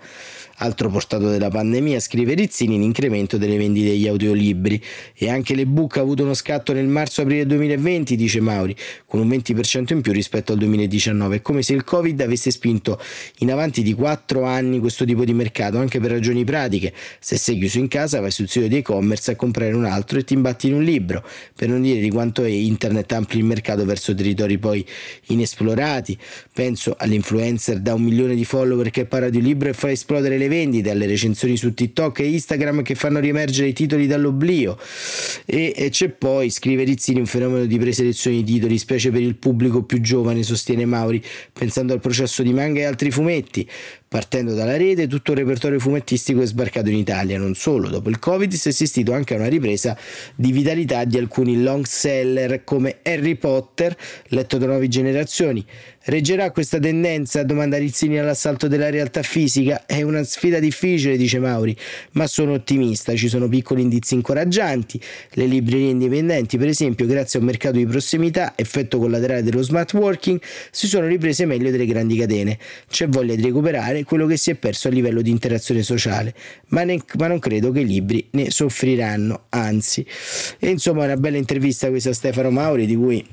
Altro 0.58 0.88
portato 0.88 1.28
della 1.28 1.50
pandemia, 1.50 2.00
scrive 2.00 2.32
Rizzini, 2.32 2.78
l'incremento 2.78 3.36
delle 3.36 3.58
vendite 3.58 3.88
degli 3.88 4.08
audiolibri. 4.08 4.82
E 5.14 5.28
anche 5.28 5.54
l'ebook 5.54 5.98
ha 5.98 6.00
avuto 6.00 6.22
uno 6.22 6.32
scatto 6.32 6.72
nel 6.72 6.86
marzo-aprile 6.86 7.44
2020, 7.44 8.16
dice 8.16 8.40
Mauri, 8.40 8.74
con 9.04 9.20
un 9.20 9.28
20% 9.28 9.92
in 9.92 10.00
più 10.00 10.12
rispetto 10.12 10.52
al 10.52 10.58
2019. 10.58 11.36
È 11.36 11.42
come 11.42 11.62
se 11.62 11.74
il 11.74 11.84
Covid 11.84 12.18
avesse 12.22 12.50
spinto 12.50 12.98
in 13.40 13.52
avanti 13.52 13.82
di 13.82 13.92
4 13.92 14.44
anni 14.44 14.78
questo 14.78 15.04
tipo 15.04 15.24
di 15.26 15.34
mercato, 15.34 15.76
anche 15.76 16.00
per 16.00 16.10
ragioni 16.10 16.42
pratiche. 16.44 16.94
Se 17.20 17.36
sei 17.36 17.58
chiuso 17.58 17.78
in 17.78 17.88
casa, 17.88 18.20
vai 18.20 18.30
sul 18.30 18.48
sito 18.48 18.66
di 18.66 18.78
e-commerce 18.78 19.32
a 19.32 19.36
comprare 19.36 19.74
un 19.74 19.84
altro 19.84 20.18
e 20.18 20.24
ti 20.24 20.32
imbatti 20.32 20.68
in 20.68 20.74
un 20.74 20.82
libro, 20.82 21.22
per 21.54 21.68
non 21.68 21.82
dire 21.82 22.00
di 22.00 22.08
quanto 22.08 22.44
è 22.44 22.48
internet 22.48 23.12
ampli 23.12 23.40
il 23.40 23.44
mercato 23.44 23.84
verso 23.84 24.14
territori 24.14 24.56
poi 24.56 24.82
inesplorati. 25.26 26.16
Penso 26.52 26.94
all'influencer 26.98 27.80
da 27.80 27.92
un 27.92 28.02
milione 28.02 28.34
di 28.34 28.46
follower 28.46 28.88
che 28.88 29.04
parla 29.04 29.28
di 29.28 29.36
un 29.36 29.42
libro 29.42 29.68
e 29.68 29.74
fa 29.74 29.90
esplodere 29.90 30.38
le 30.38 30.45
le 30.46 30.48
vendite, 30.48 30.90
alle 30.90 31.06
recensioni 31.06 31.56
su 31.56 31.74
TikTok 31.74 32.20
e 32.20 32.30
Instagram 32.30 32.82
che 32.82 32.94
fanno 32.94 33.18
riemergere 33.18 33.68
i 33.68 33.72
titoli 33.72 34.06
dall'oblio. 34.06 34.78
E, 35.44 35.74
e 35.76 35.90
c'è 35.90 36.09
poi, 36.09 36.50
scrive 36.50 36.85
Rizzini, 36.85 37.20
un 37.20 37.26
fenomeno 37.26 37.66
di 37.66 37.78
preselezione 37.78 38.42
di 38.42 38.44
titoli, 38.44 38.78
specie 38.78 39.11
per 39.11 39.20
il 39.20 39.37
pubblico 39.37 39.82
più 39.82 40.00
giovane, 40.00 40.42
sostiene 40.42 40.85
Mauri, 40.85 41.22
pensando 41.52 41.92
al 41.92 42.00
processo 42.00 42.42
di 42.42 42.52
manga 42.52 42.80
e 42.80 42.85
altri 42.85 43.11
fumetti. 43.11 43.68
Partendo 44.08 44.54
dalla 44.54 44.76
rete, 44.76 45.08
tutto 45.08 45.32
il 45.32 45.38
repertorio 45.38 45.80
fumettistico 45.80 46.40
è 46.40 46.46
sbarcato 46.46 46.88
in 46.88 46.96
Italia. 46.96 47.38
Non 47.38 47.54
solo, 47.54 47.88
dopo 47.88 48.08
il 48.08 48.20
Covid 48.20 48.52
si 48.52 48.68
è 48.68 48.70
assistito 48.70 49.12
anche 49.12 49.34
a 49.34 49.38
una 49.38 49.48
ripresa 49.48 49.98
di 50.36 50.52
vitalità 50.52 51.04
di 51.04 51.18
alcuni 51.18 51.60
long 51.60 51.84
seller 51.84 52.62
come 52.62 52.98
Harry 53.02 53.34
Potter, 53.34 53.96
letto 54.28 54.58
da 54.58 54.66
nuove 54.66 54.86
generazioni. 54.86 55.64
Reggerà 56.08 56.52
questa 56.52 56.78
tendenza? 56.78 57.42
Domanda 57.42 57.78
Rizzini 57.78 58.16
all'assalto 58.20 58.68
della 58.68 58.90
realtà 58.90 59.22
fisica. 59.22 59.86
È 59.86 60.02
una 60.02 60.22
sfida 60.22 60.60
difficile, 60.60 61.16
dice 61.16 61.40
Mauri, 61.40 61.76
ma 62.12 62.28
sono 62.28 62.52
ottimista. 62.52 63.16
Ci 63.16 63.26
sono 63.26 63.48
piccoli 63.48 63.82
indizi 63.82 64.14
incoraggianti. 64.14 65.00
Le 65.32 65.46
librerie 65.46 65.90
indipendenti, 65.90 66.58
per 66.58 66.68
esempio, 66.68 67.06
grazie 67.06 67.40
a 67.40 67.42
un 67.42 67.48
mercato 67.48 67.78
di 67.78 67.86
prossimità, 67.86 68.52
effetto 68.54 69.00
collaterale 69.00 69.42
dello 69.42 69.62
smart 69.62 69.94
working, 69.94 70.40
si 70.70 70.86
sono 70.86 71.08
riprese 71.08 71.44
meglio 71.44 71.72
delle 71.72 71.86
grandi 71.86 72.16
catene. 72.16 72.56
C'è 72.88 73.08
voglia 73.08 73.34
di 73.34 73.42
recuperare 73.42 73.95
recuperare 73.96 74.04
quello 74.04 74.26
che 74.26 74.37
si 74.37 74.50
è 74.50 74.54
perso 74.54 74.88
a 74.88 74.90
livello 74.90 75.22
di 75.22 75.30
interazione 75.30 75.82
sociale, 75.82 76.35
ma, 76.68 76.82
ne, 76.85 77.02
ma 77.18 77.26
non 77.26 77.38
credo 77.38 77.70
che 77.70 77.80
i 77.80 77.87
libri 77.87 78.28
ne 78.32 78.50
soffriranno, 78.50 79.44
anzi. 79.50 80.04
E 80.59 80.68
insomma 80.68 81.04
una 81.04 81.16
bella 81.16 81.37
intervista 81.37 81.88
questa 81.88 82.11
a 82.11 82.14
Stefano 82.14 82.50
Mauri 82.50 82.87
di 82.87 82.96
cui 82.96 83.24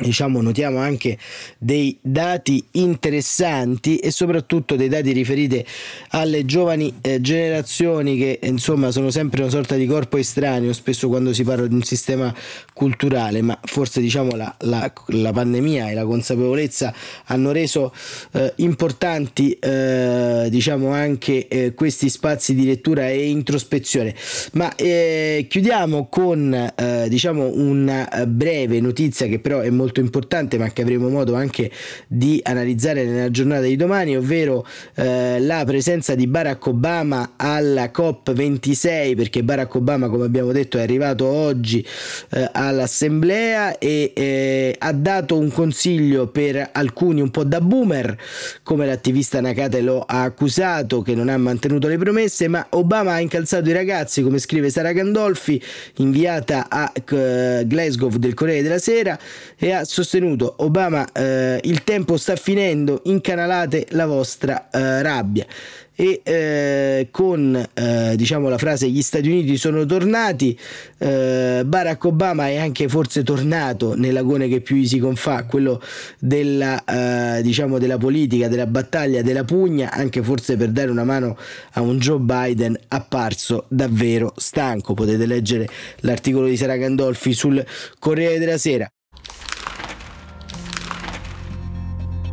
diciamo 0.00 0.40
notiamo 0.40 0.78
anche 0.78 1.18
dei 1.58 1.96
dati 2.00 2.64
interessanti 2.72 3.98
e 3.98 4.10
soprattutto 4.10 4.76
dei 4.76 4.88
dati 4.88 5.12
riferiti 5.12 5.64
alle 6.10 6.44
giovani 6.44 6.94
eh, 7.00 7.20
generazioni 7.20 8.16
che 8.16 8.40
insomma 8.42 8.90
sono 8.90 9.10
sempre 9.10 9.42
una 9.42 9.50
sorta 9.50 9.76
di 9.76 9.86
corpo 9.86 10.16
estraneo 10.16 10.72
spesso 10.72 11.08
quando 11.08 11.32
si 11.32 11.44
parla 11.44 11.66
di 11.66 11.74
un 11.74 11.82
sistema 11.82 12.34
culturale 12.72 13.42
ma 13.42 13.58
forse 13.62 14.00
diciamo 14.00 14.36
la, 14.36 14.54
la, 14.60 14.92
la 15.08 15.32
pandemia 15.32 15.90
e 15.90 15.94
la 15.94 16.04
consapevolezza 16.04 16.94
hanno 17.26 17.52
reso 17.52 17.92
eh, 18.32 18.52
importanti 18.56 19.52
eh, 19.52 20.48
diciamo 20.50 20.92
anche 20.92 21.48
eh, 21.48 21.74
questi 21.74 22.08
spazi 22.08 22.54
di 22.54 22.64
lettura 22.64 23.08
e 23.08 23.28
introspezione. 23.28 24.14
Ma 24.52 24.74
eh, 24.74 25.46
chiudiamo 25.48 26.08
con 26.08 26.52
eh, 26.52 27.06
diciamo 27.08 27.50
una 27.54 28.08
breve 28.26 28.80
notizia 28.80 29.26
che 29.26 29.38
però 29.38 29.60
è 29.60 29.70
molto 29.70 29.89
molto 29.90 30.00
importante 30.00 30.56
ma 30.56 30.68
che 30.70 30.82
avremo 30.82 31.08
modo 31.08 31.34
anche 31.34 31.70
di 32.06 32.40
analizzare 32.44 33.04
nella 33.04 33.30
giornata 33.30 33.62
di 33.62 33.74
domani, 33.74 34.16
ovvero 34.16 34.64
eh, 34.94 35.40
la 35.40 35.64
presenza 35.66 36.14
di 36.14 36.28
Barack 36.28 36.64
Obama 36.66 37.32
alla 37.36 37.90
COP26 37.92 39.16
perché 39.16 39.42
Barack 39.42 39.74
Obama 39.74 40.08
come 40.08 40.24
abbiamo 40.26 40.52
detto 40.52 40.78
è 40.78 40.82
arrivato 40.82 41.26
oggi 41.26 41.84
eh, 42.30 42.48
all'assemblea 42.52 43.78
e 43.78 44.12
eh, 44.14 44.76
ha 44.78 44.92
dato 44.92 45.36
un 45.36 45.50
consiglio 45.50 46.28
per 46.28 46.70
alcuni 46.72 47.20
un 47.20 47.30
po' 47.30 47.44
da 47.44 47.60
boomer 47.60 48.16
come 48.62 48.86
l'attivista 48.86 49.40
Nakate 49.40 49.80
lo 49.80 50.04
ha 50.06 50.22
accusato 50.22 51.02
che 51.02 51.14
non 51.14 51.28
ha 51.28 51.36
mantenuto 51.36 51.88
le 51.88 51.98
promesse 51.98 52.46
ma 52.46 52.64
Obama 52.70 53.12
ha 53.12 53.20
incalzato 53.20 53.68
i 53.68 53.72
ragazzi 53.72 54.22
come 54.22 54.38
scrive 54.38 54.70
Sara 54.70 54.92
Gandolfi 54.92 55.60
inviata 55.96 56.66
a 56.68 56.92
uh, 56.94 57.66
Glasgow 57.66 58.10
del 58.10 58.34
Corriere 58.34 58.62
della 58.62 58.78
Sera 58.78 59.18
e 59.62 59.72
ha 59.72 59.84
sostenuto 59.84 60.54
Obama 60.58 61.06
eh, 61.12 61.60
il 61.64 61.84
tempo 61.84 62.16
sta 62.16 62.34
finendo, 62.34 63.02
incanalate 63.04 63.88
la 63.90 64.06
vostra 64.06 64.70
eh, 64.70 65.02
rabbia. 65.02 65.46
E 65.94 66.22
eh, 66.24 67.08
con 67.10 67.68
eh, 67.74 68.14
diciamo 68.16 68.48
la 68.48 68.56
frase 68.56 68.88
gli 68.88 69.02
Stati 69.02 69.28
Uniti 69.28 69.58
sono 69.58 69.84
tornati 69.84 70.58
eh, 70.96 71.62
Barack 71.66 72.02
Obama 72.06 72.48
è 72.48 72.56
anche 72.56 72.88
forse 72.88 73.22
tornato 73.22 73.94
nell'agone 73.94 74.48
che 74.48 74.62
più 74.62 74.82
si 74.84 74.98
confà 74.98 75.44
quello 75.44 75.78
della 76.18 76.82
eh, 76.84 77.42
diciamo 77.42 77.76
della 77.76 77.98
politica 77.98 78.48
della 78.48 78.66
battaglia 78.66 79.20
della 79.20 79.44
pugna 79.44 79.92
anche 79.92 80.22
forse 80.22 80.56
per 80.56 80.70
dare 80.70 80.90
una 80.90 81.04
mano 81.04 81.36
a 81.72 81.82
un 81.82 81.98
Joe 81.98 82.18
Biden 82.18 82.78
apparso 82.88 83.66
davvero 83.68 84.32
stanco. 84.38 84.94
Potete 84.94 85.26
leggere 85.26 85.68
l'articolo 85.96 86.46
di 86.46 86.56
Sara 86.56 86.78
Gandolfi 86.78 87.34
sul 87.34 87.62
Corriere 87.98 88.38
della 88.38 88.56
Sera 88.56 88.90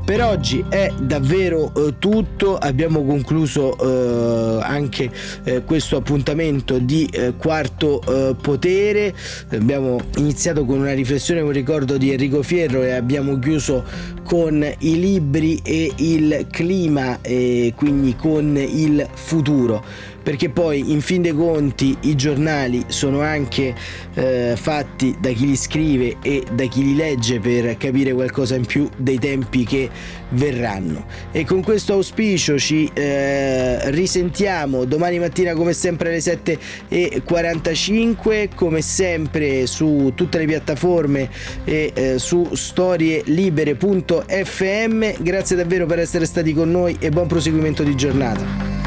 Per 0.07 0.23
oggi 0.23 0.63
è 0.69 0.89
davvero 0.97 1.69
eh, 1.75 1.95
tutto, 1.99 2.55
abbiamo 2.55 3.03
concluso 3.03 3.77
eh, 3.77 4.63
anche 4.63 5.11
eh, 5.43 5.63
questo 5.65 5.97
appuntamento 5.97 6.77
di 6.77 7.09
eh, 7.11 7.33
quarto 7.35 8.01
eh, 8.07 8.33
potere, 8.41 9.13
abbiamo 9.49 9.99
iniziato 10.15 10.63
con 10.63 10.79
una 10.79 10.93
riflessione, 10.93 11.41
un 11.41 11.51
ricordo 11.51 11.97
di 11.97 12.11
Enrico 12.11 12.41
Fierro 12.41 12.83
e 12.83 12.91
abbiamo 12.91 13.37
chiuso 13.37 13.83
con 14.23 14.65
i 14.79 14.97
libri 14.97 15.59
e 15.61 15.91
il 15.97 16.47
clima 16.51 17.19
e 17.21 17.73
quindi 17.75 18.15
con 18.15 18.55
il 18.55 19.05
futuro 19.13 20.15
perché 20.27 20.49
poi 20.49 20.91
in 20.91 20.99
fin 20.99 21.21
dei 21.21 21.31
conti 21.31 21.95
i 22.01 22.17
giornali 22.17 22.83
sono 22.87 23.21
anche 23.21 23.73
eh, 24.13 24.55
fatti 24.57 25.15
da 25.21 25.29
chi 25.29 25.45
li 25.45 25.55
scrive 25.55 26.17
e 26.21 26.43
da 26.51 26.65
chi 26.65 26.83
li 26.83 26.97
legge 26.97 27.39
per 27.39 27.77
capire 27.77 28.11
qualcosa 28.11 28.55
in 28.55 28.65
più 28.65 28.89
dei 28.97 29.19
tempi 29.19 29.63
che 29.63 29.89
verranno. 30.31 31.05
E 31.31 31.45
con 31.45 31.63
questo 31.63 31.93
auspicio 31.93 32.59
ci 32.59 32.91
eh, 32.93 33.89
risentiamo 33.91 34.83
domani 34.83 35.17
mattina 35.17 35.53
come 35.53 35.71
sempre 35.71 36.09
alle 36.09 36.17
7.45, 36.17 38.49
come 38.53 38.81
sempre 38.81 39.65
su 39.65 40.11
tutte 40.13 40.39
le 40.39 40.45
piattaforme 40.45 41.29
e 41.63 41.93
eh, 41.93 42.19
su 42.19 42.49
storielibere.fm. 42.51 45.23
Grazie 45.23 45.55
davvero 45.55 45.85
per 45.85 45.99
essere 45.99 46.25
stati 46.25 46.53
con 46.53 46.69
noi 46.69 46.97
e 46.99 47.11
buon 47.11 47.27
proseguimento 47.27 47.83
di 47.83 47.95
giornata. 47.95 48.86